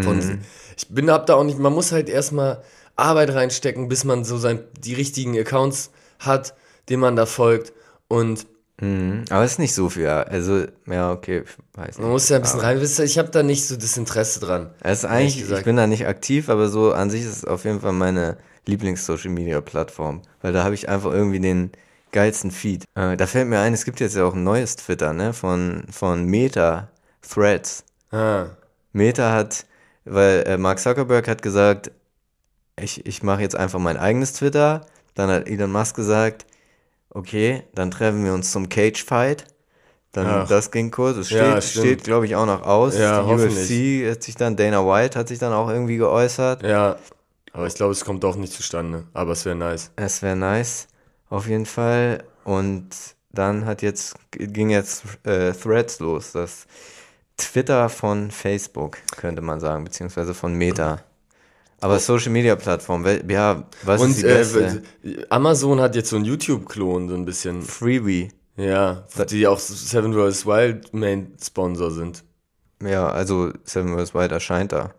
[0.00, 0.40] von, mhm.
[0.76, 2.62] ich bin, hab da auch nicht, man muss halt erstmal
[2.96, 6.54] Arbeit reinstecken, bis man so sein, die richtigen Accounts hat,
[6.88, 7.72] denen man da folgt
[8.08, 8.46] und
[8.80, 12.00] Mhm, aber es ist nicht so viel, also, ja, okay, weiß nicht.
[12.00, 14.70] Man muss ja ein bisschen rein, ich habe da nicht so das Interesse dran.
[14.80, 17.64] Es ist eigentlich, ich bin da nicht aktiv, aber so an sich ist es auf
[17.64, 21.70] jeden Fall meine Lieblings-Social-Media-Plattform, weil da habe ich einfach irgendwie den
[22.10, 22.84] geilsten Feed.
[22.96, 25.84] Äh, da fällt mir ein, es gibt jetzt ja auch ein neues Twitter, ne, von,
[25.88, 26.88] von Meta,
[27.22, 27.84] Threads.
[28.10, 28.46] Ah.
[28.92, 29.64] Meta hat,
[30.04, 31.92] weil äh, Mark Zuckerberg hat gesagt,
[32.78, 34.86] ich, ich mache jetzt einfach mein eigenes Twitter.
[35.14, 36.46] Dann hat Elon Musk gesagt,
[37.10, 39.44] okay, dann treffen wir uns zum Cage Fight.
[40.12, 40.48] Dann, Ach.
[40.48, 41.16] das ging kurz.
[41.16, 42.96] Es steht, ja, steht glaube ich, auch noch aus.
[42.98, 46.62] Ja, Die UFC hat sich dann, Dana White hat sich dann auch irgendwie geäußert.
[46.62, 46.96] Ja,
[47.52, 49.04] aber ich glaube, es kommt doch nicht zustande.
[49.14, 49.90] Aber es wäre nice.
[49.96, 50.88] Es wäre nice,
[51.30, 52.24] auf jeden Fall.
[52.44, 52.88] Und
[53.30, 56.66] dann hat jetzt, ging jetzt äh, Threads los, das
[57.38, 61.00] Twitter von Facebook, könnte man sagen, beziehungsweise von Meta.
[61.82, 64.82] Aber Social Media Plattform, ja, was Und, ist die beste?
[65.02, 67.60] Äh, Amazon hat jetzt so einen YouTube-Klon, so ein bisschen.
[67.62, 68.28] Freebie.
[68.56, 70.46] Ja, die auch Seven vs.
[70.46, 72.22] Wild Main Sponsor sind.
[72.82, 74.14] Ja, also Seven vs.
[74.14, 74.94] Wild erscheint da.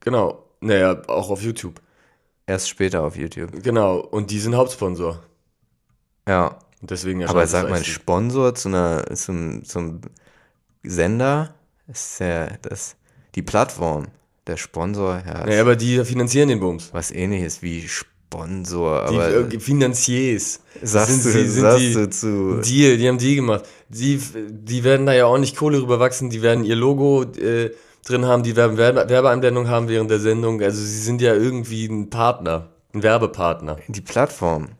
[0.00, 0.44] Genau.
[0.60, 1.80] Naja, auch auf YouTube.
[2.46, 3.50] Erst später auf YouTube.
[3.62, 5.20] Genau, und die sind Hauptsponsor.
[6.28, 6.58] Ja.
[6.80, 10.00] Und deswegen Aber sag mal, Sponsor zu einer, zum, zum
[10.82, 11.54] Sender
[11.88, 12.96] ist ja das,
[13.34, 14.08] die Plattform,
[14.46, 15.22] der Sponsor.
[15.26, 16.90] Ja, naja, aber die finanzieren den Bums.
[16.92, 19.02] Was ähnliches wie Sponsor.
[19.02, 20.60] Aber die äh, Finanziers.
[20.82, 22.60] Sagst, sind, du, sind sagst die, du zu.
[22.60, 23.64] Deal, die haben die gemacht.
[23.88, 27.70] Die, die werden da ja auch nicht Kohle rüberwachsen, die werden ihr Logo äh,
[28.04, 30.60] drin haben, die Werbe Werbeeinblendung haben während der Sendung.
[30.62, 33.78] Also sie sind ja irgendwie ein Partner, ein Werbepartner.
[33.88, 34.70] Die Plattform.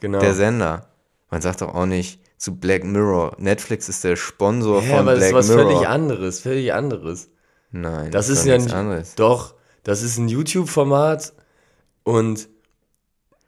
[0.00, 0.18] Genau.
[0.18, 0.88] Der Sender.
[1.30, 3.36] Man sagt doch auch nicht zu Black Mirror.
[3.38, 5.38] Netflix ist der Sponsor ja, von aber Black Mirror.
[5.38, 7.28] das ist was völlig anderes, völlig anderes.
[7.72, 9.14] Nein, das, das ist, ja nichts anderes.
[9.14, 11.32] Doch, das ist ein YouTube-Format
[12.04, 12.48] und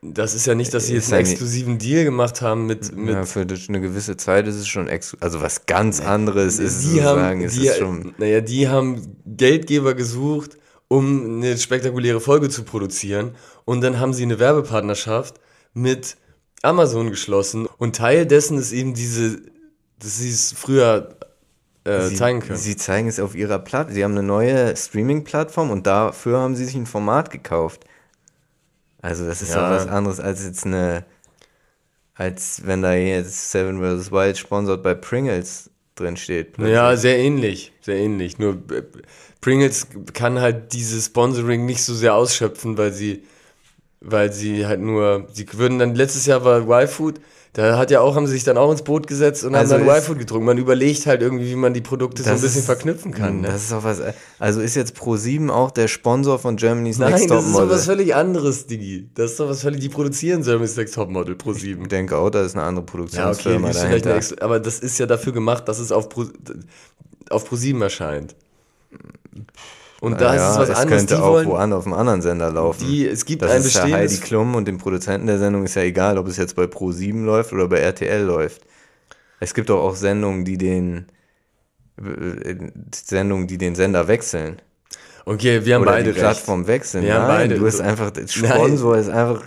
[0.06, 2.94] das ist ja nicht, dass sie jetzt einen exklusiven Deal gemacht haben mit.
[2.94, 5.22] mit ja, für eine gewisse Zeit ist es schon exklusiv.
[5.22, 8.14] Also was ganz anderes ist die es haben, es die, ist schon.
[8.18, 10.58] Naja, die haben Geldgeber gesucht,
[10.88, 13.34] um eine spektakuläre Folge zu produzieren.
[13.64, 15.40] Und dann haben sie eine Werbepartnerschaft
[15.72, 16.16] mit
[16.62, 17.66] Amazon geschlossen.
[17.78, 19.40] Und Teil dessen ist eben diese,
[19.98, 21.16] dass sie es früher
[21.84, 22.58] äh, sie, zeigen können.
[22.58, 23.94] Sie zeigen es auf ihrer Plattform.
[23.94, 27.84] Sie haben eine neue Streaming-Plattform und dafür haben sie sich ein Format gekauft.
[29.02, 29.60] Also das ist ja.
[29.60, 31.04] doch was anderes als jetzt eine,
[32.14, 34.10] als wenn da jetzt Seven vs.
[34.10, 36.58] Wild sponsert bei Pringles drin steht.
[36.58, 38.38] Ja, sehr ähnlich, sehr ähnlich.
[38.38, 38.82] Nur äh,
[39.40, 43.24] Pringles kann halt dieses Sponsoring nicht so sehr ausschöpfen, weil sie,
[44.00, 47.20] weil sie halt nur, sie würden dann, letztes Jahr war Y-Food,
[47.54, 49.86] da hat ja auch, haben sie sich dann auch ins Boot gesetzt und also haben
[49.86, 50.44] dann Y-Food getrunken.
[50.44, 53.42] Man überlegt halt irgendwie, wie man die Produkte so ein bisschen ist, verknüpfen kann.
[53.42, 53.46] Ne?
[53.46, 54.02] Das ist auch was.
[54.40, 57.52] Also ist jetzt Pro7 auch der Sponsor von Germany's Nein, Next Top Model?
[57.52, 59.08] Nein, das ist doch was völlig anderes, Digi.
[59.14, 61.82] Das ist doch was völlig, die produzieren Germany's Next Top Model, Pro7.
[61.82, 64.42] Ich denke auch, da ist eine andere Produktionsfirma ja, okay, dahinter.
[64.42, 66.24] aber das ist ja dafür gemacht, dass es auf Pro,
[67.30, 68.34] auf Pro7 erscheint.
[70.04, 70.98] Und da ja, ist es was es anderes.
[70.98, 72.86] könnte die auch wollen, woanders auf einem anderen Sender laufen.
[72.86, 75.74] Die, es gibt das ein ist ja Heidi Klum und dem Produzenten der Sendung ist
[75.74, 78.62] ja egal, ob es jetzt bei Pro7 läuft oder bei RTL läuft.
[79.40, 81.06] Es gibt doch auch Sendungen, die den
[81.98, 82.54] äh,
[82.94, 84.60] Sendungen, die den Sender wechseln.
[85.26, 86.68] Okay, wir haben Oder beide die Plattform recht.
[86.68, 87.04] wechseln.
[87.04, 87.54] Wir Nein, haben beide.
[87.54, 89.00] Du bist einfach, Sponsor Nein.
[89.00, 89.42] ist einfach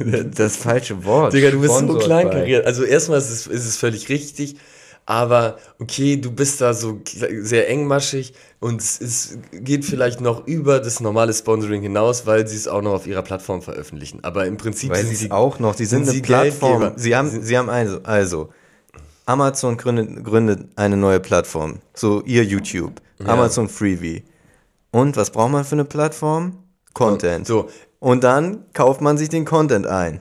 [0.34, 1.32] das falsche Wort.
[1.32, 2.66] Digga, du bist Sponsor so kleinkariert.
[2.66, 4.56] Also erstmal ist es, ist es völlig richtig,
[5.06, 11.00] aber okay, du bist da so sehr engmaschig und es geht vielleicht noch über das
[11.00, 14.24] normale Sponsoring hinaus, weil sie es auch noch auf ihrer Plattform veröffentlichen.
[14.24, 16.92] Aber im Prinzip weil sind sie auch noch, die sind, sind eine Plattform.
[16.96, 18.48] Sie haben, sie haben also, also
[19.26, 23.26] Amazon gründet, gründet eine neue Plattform, so ihr YouTube, ja.
[23.26, 24.24] Amazon Freebie.
[24.90, 26.58] Und was braucht man für eine Plattform?
[26.94, 27.46] Content.
[27.46, 27.68] So.
[27.98, 30.20] Und dann kauft man sich den Content ein.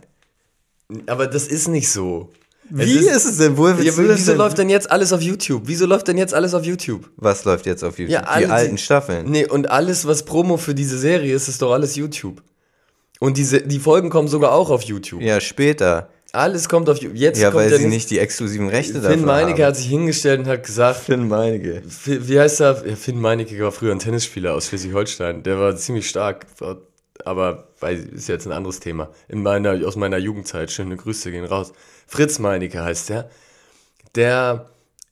[1.07, 2.31] Aber das ist nicht so.
[2.69, 3.57] Wie ist, ist, es denn?
[3.57, 4.37] Woher ja, wieso denn?
[4.37, 5.63] läuft denn jetzt alles auf YouTube?
[5.65, 7.09] Wieso läuft denn jetzt alles auf YouTube?
[7.17, 8.13] Was läuft jetzt auf YouTube?
[8.13, 9.29] Ja, alle, die alten Staffeln.
[9.29, 12.41] Nee, und alles, was Promo für diese Serie ist, ist doch alles YouTube.
[13.19, 15.21] Und diese, die Folgen kommen sogar auch auf YouTube.
[15.21, 16.09] Ja, später.
[16.31, 17.39] Alles kommt auf jetzt.
[17.39, 19.67] Ja, weil sie nicht die exklusiven Rechte dafür Finn Meinecke haben.
[19.67, 20.99] hat sich hingestellt und hat gesagt.
[20.99, 21.83] Finn Meinecke.
[22.05, 22.83] Wie heißt er?
[22.87, 25.43] Ja, Finn Meinecke war früher ein Tennisspieler aus Schleswig-Holstein.
[25.43, 26.47] Der war ziemlich stark,
[27.25, 29.09] aber ist jetzt ein anderes Thema.
[29.27, 30.71] In meiner, aus meiner Jugendzeit.
[30.71, 31.73] Schöne Grüße gehen raus.
[32.07, 33.29] Fritz Meinecke heißt der.
[34.15, 34.69] Der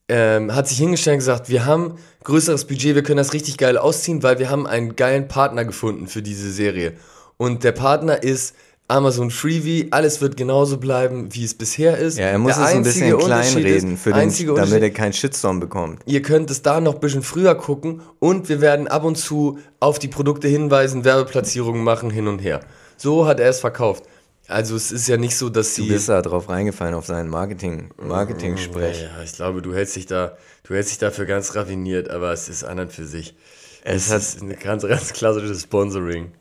[0.08, 3.78] ähm, hat sich hingestellt und gesagt, wir haben größeres Budget, wir können das richtig geil
[3.78, 6.94] ausziehen, weil wir haben einen geilen Partner gefunden für diese Serie.
[7.38, 8.56] Und der Partner ist
[8.92, 12.18] Amazon Freebie, alles wird genauso bleiben, wie es bisher ist.
[12.18, 16.02] Ja, er muss der es ein bisschen kleinreden, für den, damit er keinen Shitstorm bekommt.
[16.06, 19.60] Ihr könnt es da noch ein bisschen früher gucken und wir werden ab und zu
[19.80, 22.60] auf die Produkte hinweisen, Werbeplatzierungen machen, hin und her.
[22.98, 24.04] So hat er es verkauft.
[24.48, 25.88] Also es ist ja nicht so, dass sie.
[25.88, 29.04] Du bist da drauf reingefallen auf seinen Marketing, Marketing-Sprech.
[29.04, 32.50] Ja, ich glaube, du hältst dich da, du hältst dich dafür ganz raffiniert, aber es
[32.50, 33.36] ist an und für sich.
[33.84, 36.34] Es, es ist ein ganz, ganz klassisches Sponsoring.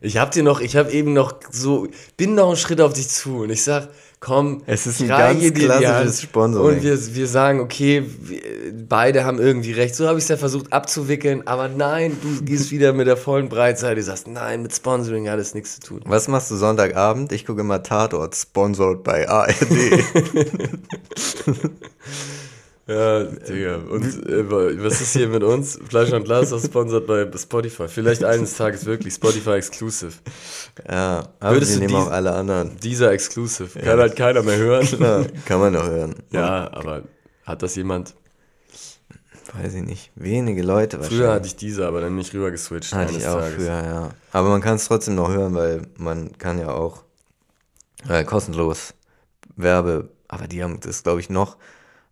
[0.00, 3.08] Ich hab dir noch, ich hab eben noch so, bin noch einen Schritt auf dich
[3.08, 3.88] zu und ich sag,
[4.20, 6.76] komm, es ist ein ganz klassisches Sponsoring.
[6.76, 8.40] Und wir, wir sagen, okay, wir,
[8.88, 9.94] beide haben irgendwie recht.
[9.94, 13.48] So habe ich es ja versucht abzuwickeln, aber nein, du gehst wieder mit der vollen
[13.48, 16.00] Breitseite, du sagst, nein, mit Sponsoring hat es nichts zu tun.
[16.06, 17.32] Was machst du Sonntagabend?
[17.32, 19.54] Ich gucke immer Tatort, sponsored bei ARD.
[22.88, 23.76] Ja, Digga.
[23.90, 25.78] Und äh, was ist hier mit uns?
[25.90, 27.86] Fleisch und Glas ist sponsert bei Spotify.
[27.86, 30.14] Vielleicht eines Tages wirklich Spotify Exclusive.
[30.88, 32.78] Ja, aber Würdest wir nehmen auch alle anderen.
[32.82, 33.78] Dieser Exclusive.
[33.78, 34.86] Kann halt keiner mehr hören.
[34.96, 36.14] Klar, kann man noch hören.
[36.30, 37.02] Ja, aber
[37.44, 38.14] hat das jemand?
[39.52, 40.10] Weiß ich nicht.
[40.14, 41.20] Wenige Leute wahrscheinlich.
[41.20, 42.94] Früher hatte ich diese, aber dann nicht rüber geswitcht.
[42.94, 43.54] Hatte ich auch Tages.
[43.54, 44.10] früher, ja.
[44.32, 47.02] Aber man kann es trotzdem noch hören, weil man kann ja auch
[48.08, 48.94] äh, kostenlos
[49.56, 51.58] Werbe, aber die haben das, glaube ich, noch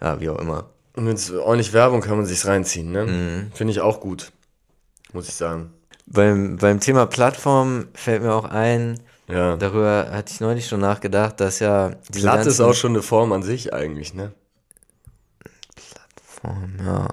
[0.00, 0.70] ja, wie auch immer.
[0.94, 3.04] Und mit ordentlich Werbung kann man sich's reinziehen, ne?
[3.04, 3.52] Mhm.
[3.54, 4.32] Finde ich auch gut,
[5.12, 5.72] muss ich sagen.
[6.06, 9.56] Beim, beim Thema Plattform fällt mir auch ein, ja.
[9.56, 11.96] darüber hatte ich neulich schon nachgedacht, dass ja.
[12.12, 14.32] Platt ist auch schon eine Form an sich eigentlich, ne?
[15.74, 17.08] Plattform, ja.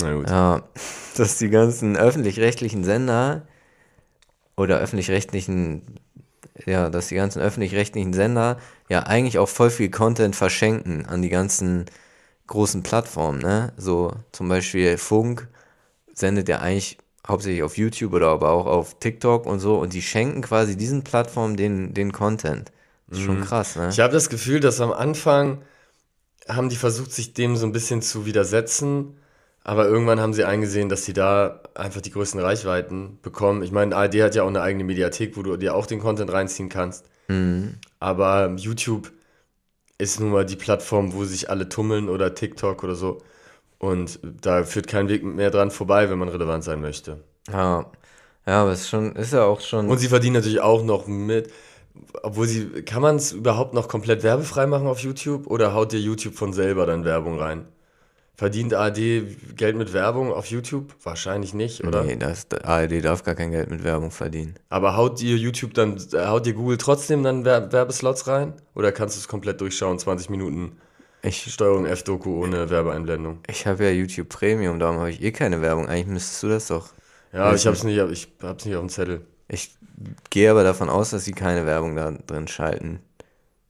[0.00, 0.28] Na gut.
[0.28, 0.62] Ja,
[1.16, 3.46] dass die ganzen öffentlich-rechtlichen Sender
[4.56, 5.82] oder öffentlich-rechtlichen,
[6.66, 11.28] ja, dass die ganzen öffentlich-rechtlichen Sender ja eigentlich auch voll viel Content verschenken an die
[11.28, 11.86] ganzen
[12.46, 13.72] großen Plattformen, ne?
[13.76, 15.48] So zum Beispiel Funk
[16.14, 20.02] sendet ja eigentlich hauptsächlich auf YouTube oder aber auch auf TikTok und so und die
[20.02, 22.72] schenken quasi diesen Plattformen den, den Content.
[23.06, 23.44] Das ist schon mhm.
[23.44, 23.90] krass, ne?
[23.90, 25.62] Ich habe das Gefühl, dass am Anfang
[26.48, 29.18] haben die versucht, sich dem so ein bisschen zu widersetzen,
[29.64, 33.62] aber irgendwann haben sie eingesehen, dass sie da einfach die größten Reichweiten bekommen.
[33.62, 36.32] Ich meine, ARD hat ja auch eine eigene Mediathek, wo du dir auch den Content
[36.32, 37.06] reinziehen kannst.
[37.28, 37.74] Mhm.
[38.00, 39.12] Aber YouTube
[39.98, 43.18] ist nun mal die Plattform, wo sich alle tummeln oder TikTok oder so.
[43.78, 47.18] Und da führt kein Weg mehr dran vorbei, wenn man relevant sein möchte.
[47.52, 47.86] Ja,
[48.46, 49.88] ja aber es ist, schon, ist ja auch schon.
[49.88, 51.52] Und sie verdienen natürlich auch noch mit.
[52.22, 56.00] Obwohl sie, kann man es überhaupt noch komplett werbefrei machen auf YouTube oder haut dir
[56.00, 57.66] YouTube von selber dann Werbung rein?
[58.38, 58.96] Verdient ARD
[59.56, 60.94] Geld mit Werbung auf YouTube?
[61.02, 62.04] Wahrscheinlich nicht, oder?
[62.04, 64.54] Nee, das, ARD darf gar kein Geld mit Werbung verdienen.
[64.68, 68.52] Aber haut dir YouTube dann, haut dir Google trotzdem dann Werbeslots rein?
[68.76, 70.76] Oder kannst du es komplett durchschauen, 20 Minuten
[71.22, 73.40] ich, Steuerung F-Doku ohne Werbeeinblendung?
[73.48, 75.88] Ich habe ja YouTube Premium, darum habe ich eh keine Werbung.
[75.88, 76.90] Eigentlich müsstest du das doch.
[77.32, 79.22] Ja, ich habe es nicht, ich hab's nicht auf dem Zettel.
[79.48, 79.74] Ich
[80.30, 83.00] gehe aber davon aus, dass sie keine Werbung da drin schalten.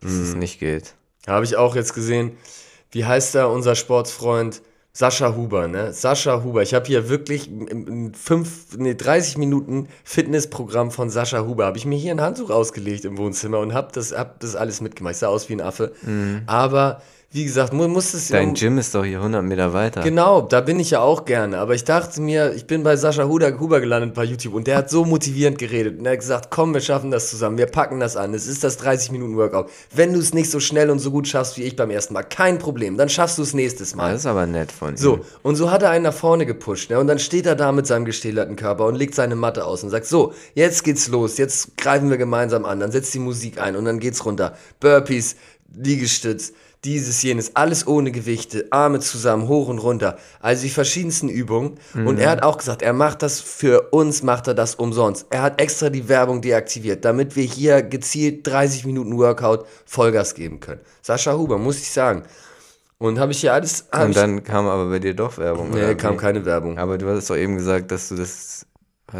[0.02, 0.22] Dass mhm.
[0.24, 0.92] es nicht geht.
[1.26, 2.37] Habe ich auch jetzt gesehen
[2.90, 4.62] wie heißt er, unser Sportsfreund?
[4.92, 5.92] Sascha Huber, ne?
[5.92, 6.62] Sascha Huber.
[6.62, 7.48] Ich habe hier wirklich
[8.14, 11.66] fünf, nee, 30 Minuten Fitnessprogramm von Sascha Huber.
[11.66, 14.81] Habe ich mir hier ein Handtuch ausgelegt im Wohnzimmer und habe das, hab das alles
[14.81, 15.12] mitgemacht.
[15.12, 15.92] Ich sah aus wie ein Affe.
[16.03, 16.42] Mhm.
[16.46, 20.00] Aber wie gesagt, mu muss es Dein Gym ist doch hier 100 Meter weiter.
[20.00, 21.58] Genau, da bin ich ja auch gerne.
[21.58, 24.78] Aber ich dachte mir, ich bin bei Sascha Huber, Huber gelandet bei YouTube und der
[24.78, 25.98] hat so motivierend geredet.
[25.98, 28.32] Und er hat gesagt, komm, wir schaffen das zusammen, wir packen das an.
[28.32, 29.68] Es ist das 30-Minuten-Workout.
[29.94, 32.22] Wenn du es nicht so schnell und so gut schaffst wie ich beim ersten Mal,
[32.22, 34.12] kein Problem, dann schaffst du es nächstes Mal.
[34.12, 34.96] Das ist aber nett von ihm.
[34.96, 36.88] So, und so hat er einen nach vorne gepusht.
[36.88, 36.98] Ne?
[36.98, 39.90] Und dann steht er da mit seinem gestählerten Körper und legt seine Matte aus und
[39.90, 42.80] sagt, so, jetzt geht's los, jetzt greifen wir gemeinsam an.
[42.80, 44.56] Dann setzt die Musik ein und dann geht's runter.
[44.80, 45.36] Burpees,
[45.76, 50.16] Liegestütz, dieses, jenes, alles ohne Gewichte, Arme zusammen, hoch und runter.
[50.40, 51.78] Also die verschiedensten Übungen.
[51.94, 52.06] Mhm.
[52.06, 55.26] Und er hat auch gesagt, er macht das für uns, macht er das umsonst.
[55.30, 60.60] Er hat extra die Werbung deaktiviert, damit wir hier gezielt 30 Minuten Workout Vollgas geben
[60.60, 60.80] können.
[61.02, 62.22] Sascha Huber, muss ich sagen.
[62.98, 63.86] Und habe ich hier alles.
[63.92, 65.70] Und dann kam aber bei dir doch Werbung.
[65.70, 66.78] Nee, kam keine Werbung.
[66.78, 68.66] Aber du hattest doch eben gesagt, dass du das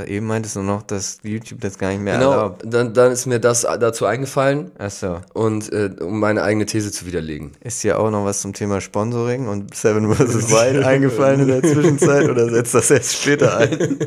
[0.07, 2.63] Eben meintest du noch, dass YouTube das gar nicht mehr genau, erlaubt.
[2.67, 4.71] Dann, dann ist mir das dazu eingefallen.
[4.79, 5.21] Ach so.
[5.33, 7.53] Und äh, um meine eigene These zu widerlegen.
[7.61, 10.51] Ist dir auch noch was zum Thema Sponsoring und Seven vs.
[10.51, 13.71] Wild eingefallen in der Zwischenzeit oder setzt das erst später ein?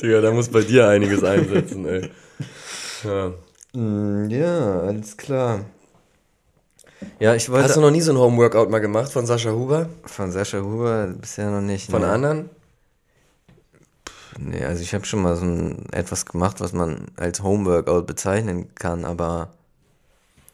[0.00, 2.10] Digga, da muss bei dir einiges einsetzen, ey.
[3.02, 3.32] Ja.
[3.72, 5.64] Mm, ja, alles klar.
[7.18, 7.64] Ja, ich wollte.
[7.64, 9.88] Hast du noch nie so ein Homeworkout mal gemacht von Sascha Huber?
[10.04, 11.90] Von Sascha Huber bisher noch nicht.
[11.90, 12.08] Von nee.
[12.08, 12.48] anderen?
[14.38, 18.74] Nee, also ich habe schon mal so ein, etwas gemacht, was man als Homeworkout bezeichnen
[18.74, 19.50] kann, aber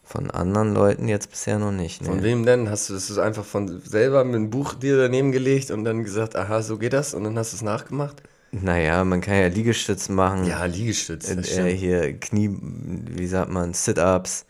[0.04, 2.02] von anderen Leuten jetzt bisher noch nicht.
[2.02, 2.08] Nee.
[2.08, 2.68] Von wem denn?
[2.68, 6.34] Hast du das einfach von selber mit einem Buch dir daneben gelegt und dann gesagt,
[6.36, 7.14] aha, so geht das?
[7.14, 8.22] Und dann hast du es nachgemacht?
[8.52, 10.44] Naja, man kann ja Liegestützen machen.
[10.44, 11.30] Ja, Liegestütz.
[11.30, 14.46] Äh, äh, hier Knie, wie sagt man, Sit-Ups.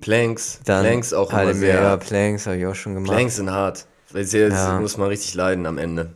[0.00, 0.60] Planks.
[0.64, 1.74] Dann Planks auch halt immer sehr.
[1.82, 3.10] Ja, Planks habe ich auch schon gemacht.
[3.10, 3.86] Planks sind hart.
[4.12, 4.78] Sehr, Ja.
[4.80, 6.12] muss man richtig leiden am Ende.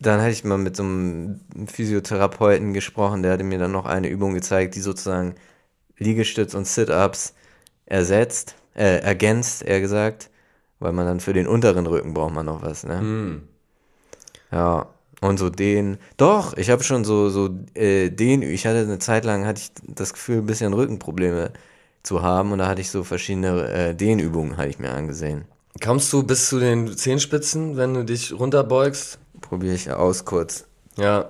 [0.00, 4.08] Dann hatte ich mal mit so einem Physiotherapeuten gesprochen, der hatte mir dann noch eine
[4.08, 5.34] Übung gezeigt, die sozusagen
[5.96, 7.34] Liegestütz und Sit-Ups
[7.86, 10.30] ersetzt, äh, ergänzt, eher gesagt,
[10.78, 13.00] weil man dann für den unteren Rücken braucht man noch was, ne?
[13.00, 13.42] Hm.
[14.52, 14.88] Ja,
[15.22, 19.24] und so den, doch, ich habe schon so, so äh, den, ich hatte eine Zeit
[19.24, 21.52] lang, hatte ich das Gefühl, ein bisschen Rückenprobleme
[22.02, 25.46] zu haben und da hatte ich so verschiedene äh, Dehnübungen, hatte ich mir angesehen.
[25.82, 29.18] Kommst du bis zu den Zehenspitzen, wenn du dich runterbeugst?
[29.40, 30.64] Probiere ich aus kurz.
[30.96, 31.28] Ja.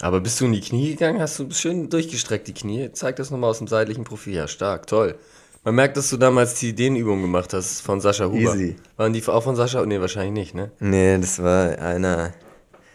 [0.00, 1.20] Aber bist du in die Knie gegangen?
[1.20, 2.90] Hast du schön durchgestreckt die Knie?
[2.92, 4.34] Zeig das nochmal aus dem seitlichen Profil.
[4.34, 5.14] Ja, stark, toll.
[5.62, 8.54] Man merkt, dass du damals die Dehnübung gemacht hast von Sascha Huber.
[8.54, 8.76] Easy.
[8.98, 9.86] Waren die auch von Sascha?
[9.86, 10.70] Nee, wahrscheinlich nicht, ne?
[10.78, 12.34] Nee, das war einer,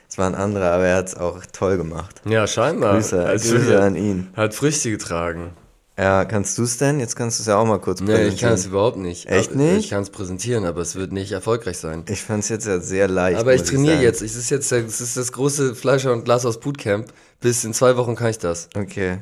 [0.08, 2.22] das war ein anderer, aber er hat es auch toll gemacht.
[2.26, 2.94] Ja, scheinbar.
[2.96, 4.28] Grüße, Also, Grüße an ihn.
[4.36, 5.52] Hat Früchte getragen.
[6.00, 7.02] Ja, kannst du es denn?
[7.02, 9.30] Jetzt kannst du es ja auch mal kurz Nee, ich kann es überhaupt nicht.
[9.30, 9.80] Echt nicht?
[9.80, 12.06] Ich kann es präsentieren, aber es wird nicht erfolgreich sein.
[12.08, 13.38] Ich fand es jetzt ja sehr leicht.
[13.38, 14.04] Aber ich trainiere sagen.
[14.04, 14.22] jetzt.
[14.22, 17.12] Es ist jetzt es ist das große Fleischer und Glas aus Bootcamp.
[17.42, 18.70] Bis in zwei Wochen kann ich das.
[18.78, 19.18] Okay.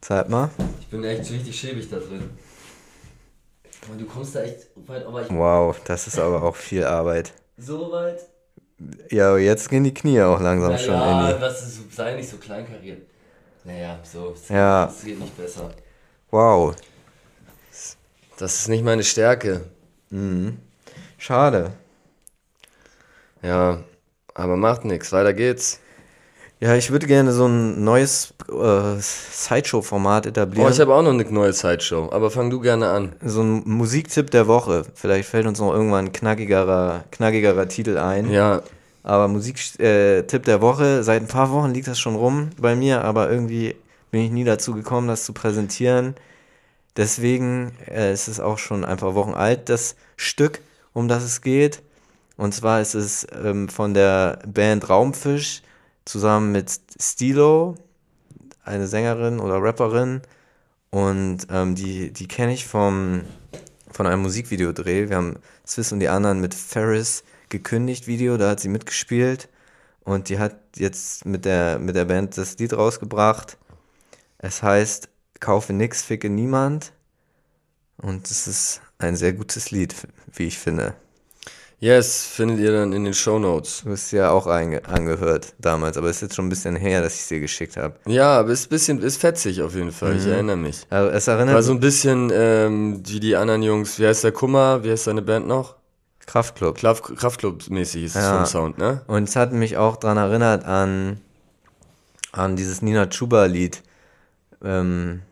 [0.00, 0.50] Zeig mal.
[0.80, 2.28] Ich bin echt richtig schäbig da drin.
[3.96, 7.32] Du kommst da echt weit, aber ich Wow, das ist aber auch viel Arbeit.
[7.56, 8.18] so weit.
[9.10, 11.40] Ja, aber jetzt gehen die Knie auch langsam schon in die.
[11.40, 13.02] das ist, sei nicht so kleinkariert.
[13.62, 14.34] Naja, so.
[14.48, 14.86] Ja.
[14.86, 15.70] Das geht nicht besser.
[16.30, 16.74] Wow.
[18.38, 19.62] Das ist nicht meine Stärke.
[21.18, 21.72] Schade.
[23.42, 23.78] Ja,
[24.34, 25.12] aber macht nichts.
[25.12, 25.80] Weiter geht's.
[26.60, 30.70] Ja, ich würde gerne so ein neues äh, Sideshow-Format Oh, etablieren.
[30.72, 32.10] ich habe auch noch eine neue Sideshow.
[32.12, 33.14] Aber fang du gerne an.
[33.24, 34.84] so ein Musiktipp der Woche.
[34.94, 38.30] Vielleicht fällt uns noch irgendwann ein knackigerer, knackigerer Titel ein.
[38.30, 38.62] Ja,
[39.02, 43.04] Aber Musiktipp äh, der Woche, seit ein paar Wochen liegt das schon rum bei mir,
[43.04, 43.74] aber irgendwie
[44.10, 46.14] bin ich nie dazu gekommen, das zu präsentieren.
[46.96, 50.60] Deswegen äh, ist es auch schon ein paar Wochen alt, das Stück,
[50.92, 51.82] um das es geht.
[52.36, 55.62] Und zwar ist es ähm, von der Band Raumfisch
[56.04, 57.76] zusammen mit Stilo,
[58.64, 60.22] eine Sängerin oder Rapperin.
[60.90, 63.22] Und ähm, die, die kenne ich vom,
[63.90, 65.08] von einem Musikvideodreh.
[65.08, 69.48] Wir haben Swiss und die anderen mit Ferris gekündigt, Video, da hat sie mitgespielt.
[70.02, 73.58] Und die hat jetzt mit der, mit der Band das Lied rausgebracht.
[74.42, 76.92] Es heißt Kaufe nix, ficke niemand.
[77.98, 79.94] Und es ist ein sehr gutes Lied,
[80.34, 80.94] wie ich finde.
[81.80, 83.82] yes, findet ihr dann in den Shownotes.
[83.84, 87.14] Du hast ja auch angehört damals, aber es ist jetzt schon ein bisschen her, dass
[87.14, 87.96] ich es dir geschickt habe.
[88.06, 90.16] Ja, aber ist bisschen, ist fetzig auf jeden Fall.
[90.16, 90.86] Ich erinnere mich.
[90.90, 93.98] Also es erinnert War so ein bisschen ähm, wie die anderen Jungs.
[93.98, 94.82] Wie heißt der Kummer?
[94.84, 95.76] Wie heißt seine Band noch?
[96.26, 96.76] Kraftclub.
[96.78, 98.36] Kraft, Kraftclub-mäßig ist es Ja.
[98.36, 99.02] vom Sound, ne?
[99.06, 101.20] Und es hat mich auch daran erinnert an,
[102.32, 103.82] an dieses Nina Chuba-Lied.
[104.62, 105.22] Ähm,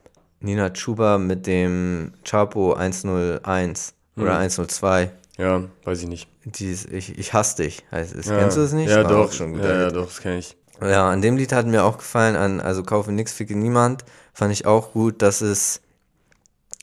[0.41, 5.11] Nina Chuba mit dem Chapo 101 oder 102.
[5.37, 6.29] Ja, weiß ich nicht.
[6.45, 8.27] Dieses ich, ich hasse dich heißt es.
[8.27, 8.39] Ja.
[8.39, 8.91] Kennst du es nicht?
[8.91, 9.33] Ja, War doch.
[9.33, 9.63] Schon gut.
[9.63, 10.57] ja, ja, doch, das kenne ich.
[10.81, 14.53] Ja, an dem Lied hat mir auch gefallen, an, also kaufe nix, ficke niemand, fand
[14.53, 15.81] ich auch gut, dass es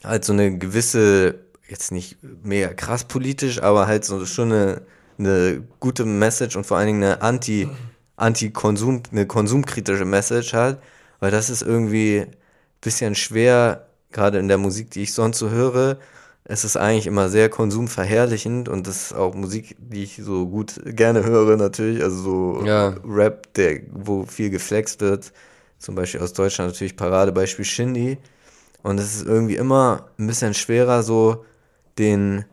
[0.03, 1.35] halt so eine gewisse,
[1.69, 4.81] jetzt nicht mega krass politisch, aber halt so schon eine,
[5.17, 7.69] eine gute Message und vor allen Dingen eine Anti,
[8.17, 10.81] Anti-Konsum, eine konsumkritische Message hat,
[11.19, 12.35] weil das ist irgendwie ein
[12.81, 15.97] bisschen schwer, gerade in der Musik, die ich sonst so höre,
[16.47, 20.79] es ist eigentlich immer sehr konsumverherrlichend und das ist auch Musik, die ich so gut
[20.85, 22.95] gerne höre natürlich, also so Ja.
[23.03, 25.33] Rap, der, wo viel geflext wird,
[25.79, 28.17] zum Beispiel aus Deutschland natürlich Paradebeispiel Shindy.
[28.83, 31.43] Und es ist irgendwie immer ein bisschen schwerer so
[31.97, 32.45] den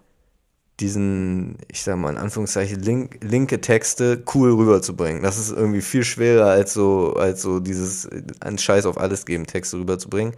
[0.83, 5.23] diesen, ich sag mal in Anführungszeichen, link, linke Texte cool rüberzubringen.
[5.23, 8.09] Das ist irgendwie viel schwerer als so, als so dieses
[8.41, 10.35] einen Scheiß auf alles geben, Texte rüberzubringen.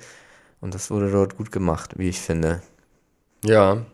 [0.60, 2.62] Und das wurde dort gut gemacht, wie ich finde.
[3.42, 3.84] Ja.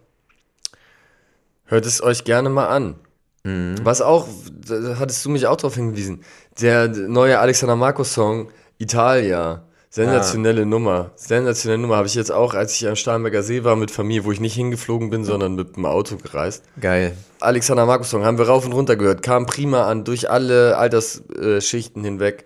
[1.65, 2.97] Hört es euch gerne mal an.
[3.45, 3.77] Mhm.
[3.83, 4.29] Was auch,
[4.67, 6.23] da hattest du mich auch darauf hingewiesen,
[6.61, 9.65] der neue Alexander Markus Song Italia.
[9.93, 11.11] Sensationelle Nummer.
[11.17, 14.31] Sensationelle Nummer habe ich jetzt auch, als ich am Starnberger See war mit Familie, wo
[14.31, 16.63] ich nicht hingeflogen bin, sondern mit dem Auto gereist.
[16.81, 17.17] Geil.
[17.41, 22.05] Alexander Markus Song haben wir rauf und runter gehört, kam prima an, durch alle Altersschichten
[22.05, 22.45] hinweg.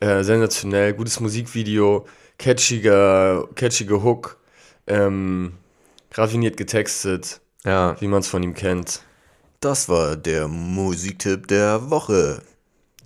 [0.00, 2.04] Äh, sensationell, gutes Musikvideo,
[2.38, 4.36] catchiger, catchige Hook,
[4.86, 5.54] ähm,
[6.12, 7.96] raffiniert getextet, Ja.
[8.00, 9.00] wie man es von ihm kennt.
[9.60, 12.42] Das war der Musiktipp der Woche.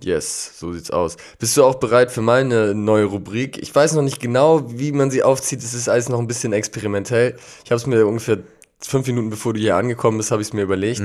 [0.03, 1.17] Yes, so sieht's aus.
[1.39, 3.57] Bist du auch bereit für meine neue Rubrik?
[3.57, 5.63] Ich weiß noch nicht genau, wie man sie aufzieht.
[5.63, 7.35] Es ist alles noch ein bisschen experimentell.
[7.63, 8.39] Ich habe es mir ungefähr
[8.79, 11.01] fünf Minuten bevor du hier angekommen bist, habe ich es mir überlegt.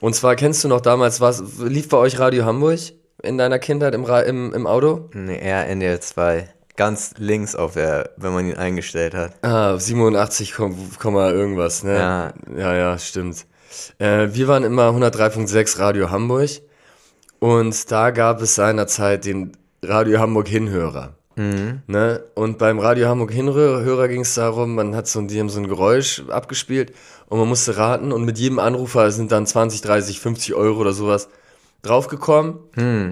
[0.00, 1.42] Und zwar kennst du noch damals was?
[1.58, 2.78] Lief bei euch Radio Hamburg
[3.22, 5.08] in deiner Kindheit im, Ra im, im Auto?
[5.12, 6.48] Nee, eher NDR 2.
[6.76, 9.32] Ganz links auf der, wenn man ihn eingestellt hat.
[9.42, 11.94] Ah, 87, Komma Komma irgendwas, ne?
[11.94, 12.34] Ja.
[12.56, 13.46] Ja, ja, stimmt.
[13.98, 16.50] Äh, wir waren immer 103.6 Radio Hamburg
[17.38, 21.14] und da gab es seinerzeit den Radio Hamburg Hinhörer.
[21.86, 22.24] Ne?
[22.34, 25.68] Und beim Radio Hamburg Hinhörer ging es darum, man hat so, die haben so ein
[25.68, 26.92] Geräusch abgespielt
[27.28, 30.92] und man musste raten und mit jedem Anrufer sind dann 20, 30, 50 Euro oder
[30.92, 31.28] sowas
[31.82, 32.54] draufgekommen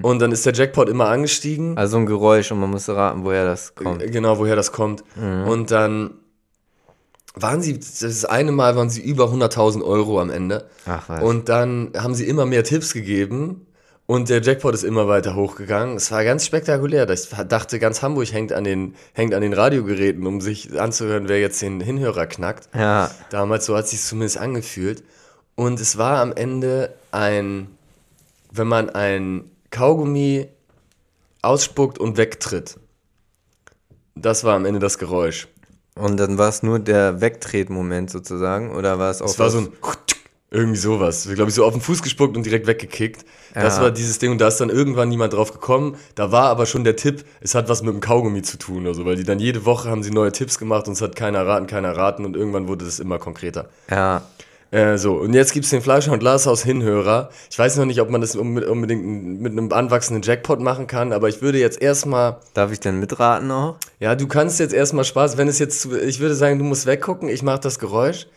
[0.03, 1.77] und dann ist der Jackpot immer angestiegen.
[1.77, 4.01] Also ein Geräusch und man musste raten, woher das kommt.
[4.03, 5.05] Äh, Genau, woher das kommt.
[5.15, 6.15] Und dann
[7.33, 10.67] waren sie, das eine Mal waren sie über 100.000 Euro am Ende.
[10.85, 11.21] Ach was.
[11.23, 13.66] Und dann haben sie immer mehr Tipps gegeben
[14.07, 15.97] und der Jackpot ist immer weiter hochgegangen.
[15.97, 17.09] Es war ganz spektakulär.
[17.09, 21.41] Ich dachte, ganz Hamburg hängt an den, hängt an den Radiogeräten, um sich anzuhören, wer
[21.41, 22.69] jetzt den Hinhörer knackt.
[22.73, 23.11] Ja.
[23.31, 25.03] Damals, so hat sich zumindest angefühlt.
[25.55, 27.67] Und es war am Ende ein,
[28.49, 30.47] wenn man ein Kaugummi
[31.41, 32.79] ausspuckt und wegtritt.
[34.15, 35.49] Das war am Ende das Geräusch.
[35.95, 39.57] Und dann war es nur der Wegtretmoment sozusagen, oder war es auch Es war so
[39.57, 39.81] ein
[40.49, 41.27] irgendwie sowas.
[41.33, 43.25] Glaube ich, so auf den Fuß gespuckt und direkt weggekickt.
[43.53, 43.83] Das Ja.
[43.83, 45.97] war dieses Ding und da ist dann irgendwann niemand drauf gekommen.
[46.15, 48.93] Da war aber schon der Tipp, es hat was mit dem Kaugummi zu tun oder
[48.93, 51.45] so, weil die dann jede Woche haben sie neue Tipps gemacht und es hat keiner
[51.45, 53.67] raten, keiner raten und irgendwann wurde das immer konkreter.
[53.89, 54.21] Ja.
[54.69, 57.29] Äh, so, und jetzt gibt's den Fleischer und Glashaus Hinhörer.
[57.49, 61.13] Ich weiß noch nicht, ob man das unbe- unbedingt mit einem anwachsenden Jackpot machen kann,
[61.13, 63.77] aber ich würde jetzt erstmal, Darf ich denn mitraten auch?
[64.01, 66.85] ja, du kannst jetzt erstmal Spaß, wenn es jetzt, zu, ich würde sagen, du musst
[66.85, 68.27] weggucken, ich mache das Geräusch.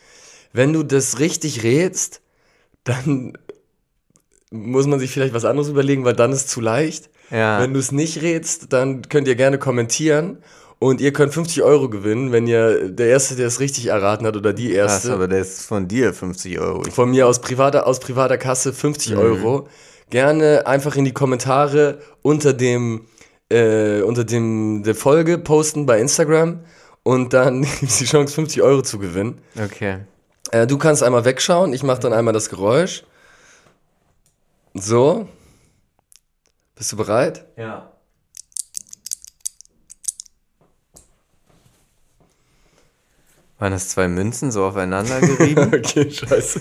[0.52, 2.20] Wenn du das richtig rätst,
[2.84, 3.36] dann
[4.50, 7.08] muss man sich vielleicht was anderes überlegen, weil dann ist zu leicht.
[7.30, 7.60] Ja.
[7.60, 10.38] Wenn du es nicht rätst, dann könnt ihr gerne kommentieren
[10.80, 14.36] und ihr könnt 50 Euro gewinnen, wenn ihr der Erste, der es richtig erraten hat
[14.36, 15.12] oder die Krass, Erste.
[15.12, 16.82] aber der ist von dir 50 Euro.
[16.90, 19.68] Von mir aus privater, aus privater Kasse 50 Euro.
[20.08, 23.02] Gerne einfach in die Kommentare unter dem,
[23.50, 26.60] äh, unter dem, der Folge posten bei Instagram
[27.04, 29.38] und dann gibt's die Chance, 50 Euro zu gewinnen.
[29.62, 29.98] okay.
[30.52, 33.04] Äh, du kannst einmal wegschauen, ich mache dann einmal das Geräusch.
[34.74, 35.28] So.
[36.74, 37.46] Bist du bereit?
[37.56, 37.92] Ja.
[43.58, 45.70] Waren das zwei Münzen so aufeinander gerieben?
[45.74, 46.60] Okay, scheiße.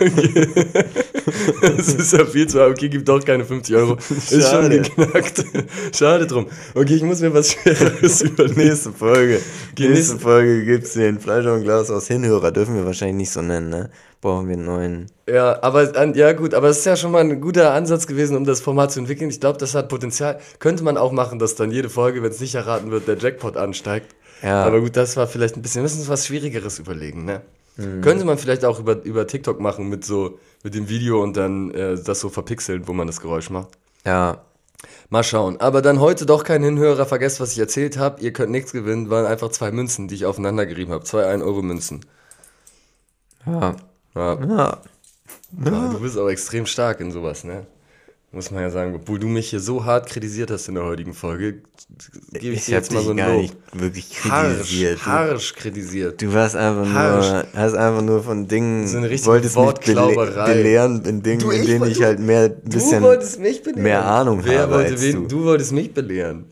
[0.00, 1.02] okay.
[1.60, 2.64] Das ist ja viel zu.
[2.64, 3.94] Okay, gibt doch keine 50 Euro.
[3.96, 4.80] Ist schon Schade.
[4.80, 5.44] geknackt.
[5.96, 6.46] Schade drum.
[6.74, 8.60] Okay, ich muss mir was Schwereres überlegen.
[8.60, 9.40] Nächste Folge.
[9.72, 12.52] Okay, Nächste Folge gibt's den Fleisch und Glas aus Hinhörer.
[12.52, 13.90] Dürfen wir wahrscheinlich nicht so nennen, ne?
[14.20, 15.06] Brauchen wir einen neuen.
[15.28, 18.44] Ja, aber ja gut, aber es ist ja schon mal ein guter Ansatz gewesen, um
[18.44, 19.28] das Format zu entwickeln.
[19.28, 20.38] Ich glaube, das hat Potenzial.
[20.58, 23.56] Könnte man auch machen, dass dann jede Folge, wenn es nicht erraten wird, der Jackpot
[23.56, 24.14] ansteigt.
[24.42, 24.64] Ja.
[24.64, 27.42] Aber gut, das war vielleicht ein bisschen, wir müssen uns was Schwierigeres überlegen, ne?
[27.76, 28.02] Mhm.
[28.02, 31.70] Könnte man vielleicht auch über, über TikTok machen mit so, mit dem Video und dann
[31.72, 33.70] äh, das so verpixeln, wo man das Geräusch macht.
[34.04, 34.44] Ja.
[35.08, 35.60] Mal schauen.
[35.60, 38.20] Aber dann heute doch kein Hinhörer, vergesst, was ich erzählt habe.
[38.20, 41.04] Ihr könnt nichts gewinnen, waren einfach zwei Münzen, die ich aufeinander gerieben habe.
[41.04, 42.04] Zwei 1-Euro-Münzen.
[43.46, 43.76] Ja.
[44.14, 44.44] Ja.
[44.44, 44.78] Ja.
[45.64, 47.66] Ja, du bist auch extrem stark in sowas, ne?
[48.34, 51.14] Muss man ja sagen, obwohl du mich hier so hart kritisiert hast in der heutigen
[51.14, 51.62] Folge,
[52.32, 53.42] gebe ich, Ich dir jetzt mal so ein gar Lob.
[53.42, 54.98] nicht wirklich Harsch, kritisiert.
[55.00, 56.20] Du- harsch kritisiert.
[56.20, 57.46] Du warst einfach nur, Harsch.
[57.54, 60.52] hast einfach nur von Dingen, So eine richtige wolltest mich Wortklauberei.
[60.54, 63.82] belehren in Dingen, Du, in ich denen ich du- halt mehr, bisschen, wolltest mich belehren.
[63.84, 65.12] mehr Ahnung Wer habe wollte wen?
[65.22, 65.28] du.
[65.28, 66.46] Du wolltest mich belehren.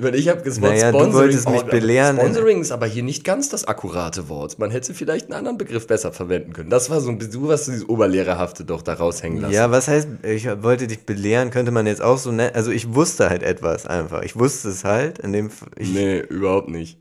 [0.00, 2.16] Weil ich habe gesagt, Naja, du Sponsoring, wolltest mich aber belehren.
[2.18, 4.56] Sponsoring ist aber hier nicht ganz das akkurate Wort.
[4.58, 6.70] Man hätte vielleicht einen anderen Begriff besser verwenden können.
[6.70, 9.54] Das war so ein bisschen, du hast dieses Oberlehrerhafte doch da raushängen lassen.
[9.54, 12.94] ja, was heißt, ich wollte dich belehren, könnte man jetzt auch so nennen, also ich
[12.94, 16.98] wusste halt etwas einfach, ich wusste es halt, in dem, ich, Nee, überhaupt nicht.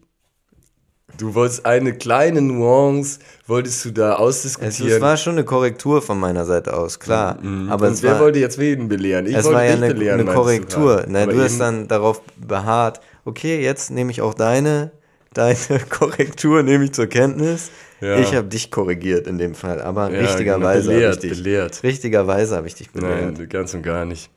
[1.17, 4.91] Du wolltest eine kleine Nuance, wolltest du da ausdiskutieren.
[4.91, 7.39] es war schon eine Korrektur von meiner Seite aus, klar,
[7.69, 9.25] aber Und wer war, wollte jetzt wen belehren?
[9.25, 11.11] Ich es wollte war ja eine, belehren, eine du Korrektur, gerade.
[11.11, 14.91] ne, Aber du hast dann darauf beharrt, okay, jetzt nehme ich auch deine,
[15.33, 15.55] deine
[15.89, 18.17] Korrektur nehme ich zur Kenntnis, Ja.
[18.19, 21.83] ich habe dich korrigiert in dem Fall, aber Ja, richtigerweise genau, habe ich dich, belehrt.
[21.83, 23.37] richtigerweise habe ich dich belehrt.
[23.39, 24.29] Nein, ganz und gar nicht.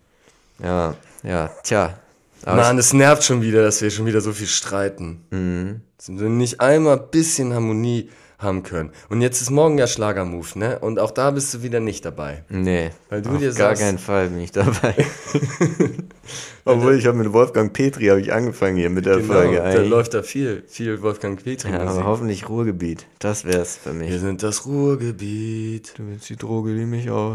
[0.63, 1.99] Ja, ja, tja.
[2.43, 5.21] Aber Mann, es nervt schon wieder, dass wir schon wieder so viel streiten.
[5.31, 5.81] Mhm.
[6.07, 8.91] Dass wir nicht einmal ein bisschen Harmonie haben können.
[9.11, 10.79] Und jetzt ist morgen ja Schlagermove, ne?
[10.79, 12.43] Und auch da bist du wieder nicht dabei.
[12.49, 14.95] nee, Weil du auf dir gar sagst- keinen Fall bin ich dabei.
[16.65, 19.57] Obwohl ich habe mit Wolfgang Petri habe ich angefangen hier mit der genau, Folge.
[19.57, 19.89] Da eigentlich.
[19.91, 21.71] läuft da viel, viel Wolfgang Petri.
[21.71, 23.07] Ja, aber hoffentlich Ruhrgebiet.
[23.19, 24.11] Das wär's für mich.
[24.11, 25.95] Wir sind das Ruhrgebiet.
[25.99, 27.35] Du willst die Droge, die mich auch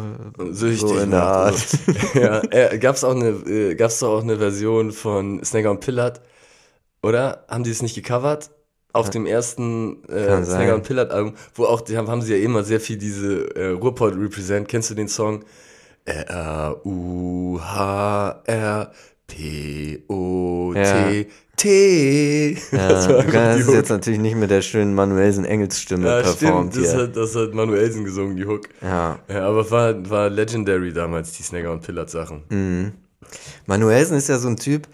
[0.52, 1.24] Süchtig so in der.
[1.24, 1.56] Art.
[2.16, 6.22] ja, äh, gab's auch eine, äh, gab's doch auch eine Version von Snagger und Pillard,
[7.04, 7.46] oder?
[7.48, 8.50] Haben die es nicht gecovert?
[8.96, 10.44] Auf dem ersten äh.
[10.44, 13.56] Snagger und Pillard Album, wo auch, die haben, haben sie ja immer sehr viel diese
[13.56, 14.68] äh, Ruhrpott Represent.
[14.68, 15.44] Kennst du den Song?
[21.56, 22.58] R-U-H-R-P-O-T-T.
[22.72, 23.08] Ja, Das
[23.68, 23.74] Hook.
[23.74, 27.04] jetzt natürlich nicht mit der schönen Manuelsen Engelsstimme Ja, performt stimmt, das hier.
[27.04, 28.68] hat, das hat Manuelsen gesungen, die Hook.
[28.82, 29.18] ja.
[29.30, 32.44] Ja, aber war, war legendary damals, die Snagger und Pillard Sachen.
[32.50, 32.92] Mhm.
[33.66, 34.88] Manuelsen ist ja so ein Typ,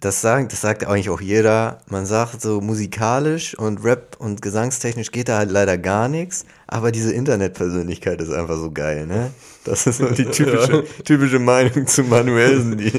[0.00, 1.78] das sagt, das sagt eigentlich auch jeder.
[1.88, 6.92] Man sagt so musikalisch und Rap und gesangstechnisch geht da halt leider gar nichts, aber
[6.92, 9.30] diese Internetpersönlichkeit ist einfach so geil, ne?
[9.64, 12.92] Das ist so die typische, typische Meinung zu Manuelsen, die,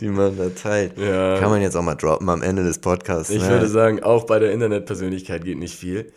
[0.00, 0.98] die man da teilt.
[0.98, 1.38] Ja.
[1.38, 3.30] Kann man jetzt auch mal droppen am Ende des Podcasts.
[3.30, 3.48] Ich ne?
[3.48, 6.12] würde sagen, auch bei der Internetpersönlichkeit geht nicht viel.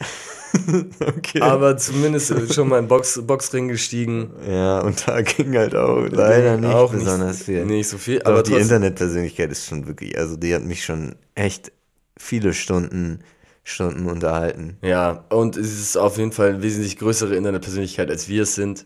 [0.99, 1.41] okay.
[1.41, 4.31] Aber zumindest schon mal in Box, Boxring gestiegen.
[4.49, 7.65] ja, und da ging halt auch leider nicht auch besonders viel.
[7.65, 8.53] Nicht so viel, Doch, aber die.
[8.53, 11.71] Internetpersönlichkeit ist schon wirklich, also die hat mich schon echt
[12.17, 13.19] viele Stunden,
[13.63, 14.77] Stunden unterhalten.
[14.81, 18.85] Ja, und es ist auf jeden Fall eine wesentlich größere Internetpersönlichkeit, als wir es sind.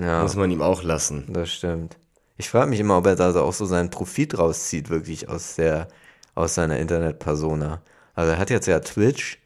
[0.00, 1.26] Ja, Muss man ihm auch lassen.
[1.28, 1.96] das stimmt.
[2.38, 5.54] Ich frage mich immer, ob er da so auch so seinen Profit rauszieht, wirklich aus
[5.56, 5.88] der,
[6.34, 7.82] aus seiner Internetpersona.
[8.14, 9.38] Also er hat jetzt ja Twitch,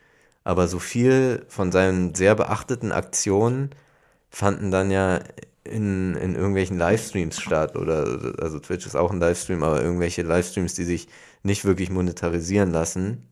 [0.46, 3.70] aber so viel von seinen sehr beachteten Aktionen
[4.30, 5.18] fanden dann ja
[5.64, 7.74] in, in irgendwelchen Livestreams statt.
[7.74, 11.08] Oder also Twitch ist auch ein Livestream, aber irgendwelche Livestreams, die sich
[11.42, 13.26] nicht wirklich monetarisieren lassen.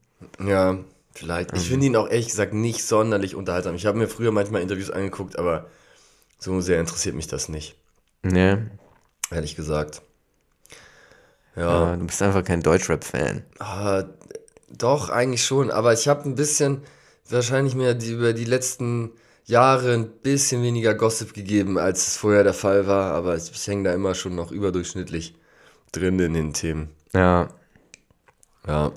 [0.44, 0.78] Ja,
[1.14, 1.56] vielleicht.
[1.56, 3.76] Ich finde ihn auch ehrlich gesagt nicht sonderlich unterhaltsam.
[3.76, 5.66] Ich habe mir früher manchmal Interviews angeguckt, aber
[6.40, 7.76] so sehr interessiert mich das nicht.
[8.24, 8.72] Ne?
[9.30, 10.02] Ehrlich gesagt.
[11.54, 11.90] Ja.
[11.90, 13.44] Ja, du bist einfach kein Deutschrap-Fan.
[13.60, 14.02] Ah,
[14.68, 15.70] doch, eigentlich schon.
[15.70, 16.82] Aber ich habe ein bisschen,
[17.28, 19.12] wahrscheinlich mir die, über die letzten
[19.46, 23.12] Jahre ein bisschen weniger Gossip gegeben, als es vorher der Fall war.
[23.12, 25.34] Aber ich, ich hänge da immer schon noch überdurchschnittlich
[25.92, 26.88] drin in den Themen.
[27.12, 27.48] Ja.
[28.66, 28.92] Ja.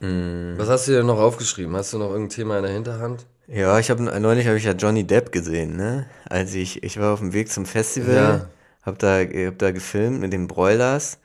[0.00, 0.56] Mm.
[0.56, 1.76] Was hast du dir noch aufgeschrieben?
[1.76, 3.26] Hast du noch irgendein Thema in der Hinterhand?
[3.46, 6.06] Ja, ich habe neulich habe ich ja Johnny Depp gesehen, ne?
[6.28, 8.48] Als ich ich war auf dem Weg zum Festival, Ja.
[8.82, 11.18] hab da hab da gefilmt mit den Broilers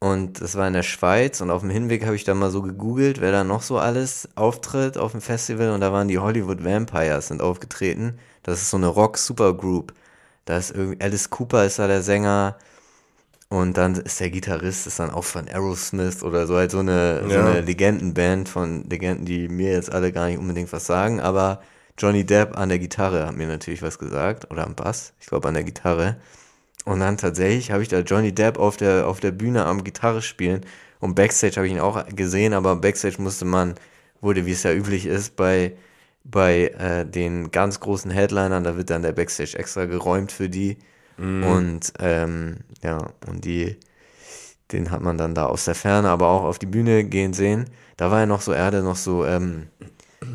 [0.00, 2.62] und das war in der Schweiz und auf dem Hinweg habe ich da mal so
[2.62, 6.64] gegoogelt, wer da noch so alles auftritt auf dem Festival und da waren die Hollywood
[6.64, 8.18] Vampires sind aufgetreten.
[8.42, 9.94] Das ist so eine Rock Supergroup.
[10.44, 12.56] Da ist irgendwie Alice Cooper ist da der Sänger
[13.48, 17.30] und dann ist der Gitarrist ist dann auch von Aerosmith oder so halt so eine,
[17.30, 17.40] so Ja.
[17.40, 21.60] eine Legendenband von Legenden, die mir jetzt alle gar nicht unbedingt was sagen, aber
[21.98, 25.48] Johnny Depp an der Gitarre hat mir natürlich was gesagt oder am Bass, ich glaube
[25.48, 26.16] an der Gitarre.
[26.86, 30.22] Und dann tatsächlich habe ich da Johnny Depp auf der, auf der Bühne am Gitarre
[30.22, 30.64] spielen
[31.00, 33.74] und Backstage habe ich ihn auch gesehen, aber Backstage musste man,
[34.20, 35.72] wurde wie es ja üblich ist, bei,
[36.24, 40.78] bei äh, den ganz großen Headlinern, da wird dann der Backstage extra geräumt für die.
[41.42, 43.76] Und ähm, ja, und die,
[44.72, 47.66] den hat man dann da aus der Ferne, aber auch auf die Bühne gehen sehen.
[47.96, 49.68] Da war er noch so, er hatte noch so, ähm,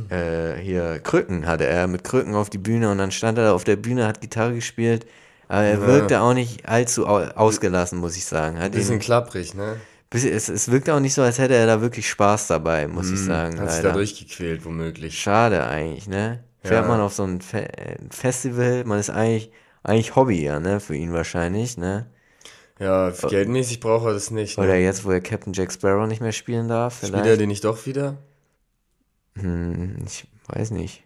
[0.09, 3.53] äh, hier Krücken hatte er mit Krücken auf die Bühne und dann stand er da
[3.53, 5.05] auf der Bühne, hat Gitarre gespielt.
[5.51, 8.57] Aber er wirkte auch nicht allzu au ausgelassen, muss ich sagen.
[8.57, 9.75] Hat Bisschen ihn, klapprig, ne?
[10.09, 13.11] bisschen, es, es wirkte auch nicht so, als hätte er da wirklich Spaß dabei, muss
[13.11, 13.59] ich sagen.
[13.59, 13.93] Hat sich da leider.
[13.93, 15.19] durchgequält, womöglich.
[15.19, 16.43] Schade eigentlich, ne?
[16.63, 16.87] Fährt Ja.
[16.87, 19.51] man auf so ein Fe äh, Festival, man ist eigentlich,
[19.83, 20.79] eigentlich Hobby, ja, ne?
[20.79, 22.05] Für ihn wahrscheinlich, ne?
[22.79, 24.57] Ja, geldmäßig braucht er das nicht.
[24.57, 24.79] Oder Ne?
[24.83, 27.41] jetzt, wo er Captain Jack Sparrow nicht mehr spielen darf, Spielt er vielleicht.
[27.41, 28.17] den nicht doch wieder?
[29.37, 31.03] Hm, ich weiß nicht.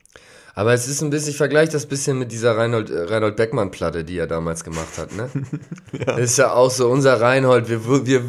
[0.57, 3.35] Aber es ist ein bisschen, ich vergleiche das ein bisschen mit dieser Reinhold, äh, Reinhold
[3.35, 5.29] Beckmann-Platte, die er damals gemacht hat, ne?
[6.05, 8.23] Das ist ja auch so unser Reinhold, wir, wir,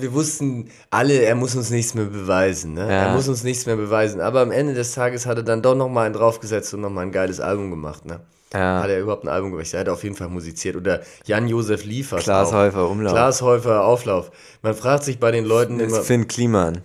[0.00, 2.80] wir wussten alle, er muss uns nichts mehr beweisen, ne?
[2.80, 3.08] Ja.
[3.08, 4.22] Er muss uns nichts mehr beweisen.
[4.22, 7.12] Aber am Ende des Tages hat er dann doch nochmal einen draufgesetzt und nochmal ein
[7.12, 8.20] geiles Album gemacht, ne?
[8.54, 8.82] Ja.
[8.82, 9.74] Hat er überhaupt ein Album gemacht?
[9.74, 10.74] Er hat auf jeden Fall musiziert.
[10.74, 12.50] Oder Jan-Josef Liefers Klaas.
[12.50, 13.12] Häufer, Umlauf.
[13.12, 14.30] Klaas Häufer, Auflauf.
[14.62, 15.98] Man fragt sich bei den Leuten immer...
[15.98, 16.78] Ist Finn Kliman.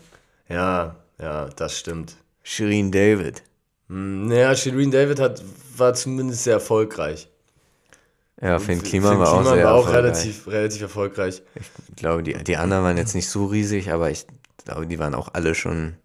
[0.49, 2.17] Ja, ja, das stimmt.
[2.43, 3.43] Shirin David.
[3.89, 5.43] Hm, Naja, Shireen David hat,
[5.77, 7.29] war zumindest sehr erfolgreich.
[8.41, 10.03] Ja, Finn Kliman war auch sehr war auch erfolgreich.
[10.03, 11.43] relativ, relativ erfolgreich.
[11.89, 14.25] Ich glaube, die, die anderen waren jetzt nicht so riesig, aber ich
[14.65, 15.95] glaube, die waren auch alle schon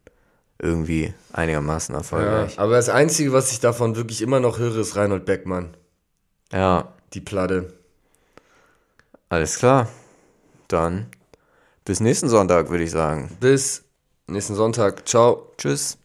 [0.58, 2.58] irgendwie einigermaßen Ja, erfolgreich.
[2.58, 5.76] aber das Einzige, was ich davon wirklich immer noch höre, ist Reinhold Beckmann.
[6.52, 7.72] Ja, Die Platte.
[9.28, 9.88] alles klar.
[10.68, 11.06] Dann
[11.84, 13.36] bis nächsten Sonntag, würde ich sagen.
[13.40, 13.84] Bis
[14.26, 15.08] nächsten Sonntag.
[15.08, 15.52] Ciao.
[15.58, 15.98] Tschüss.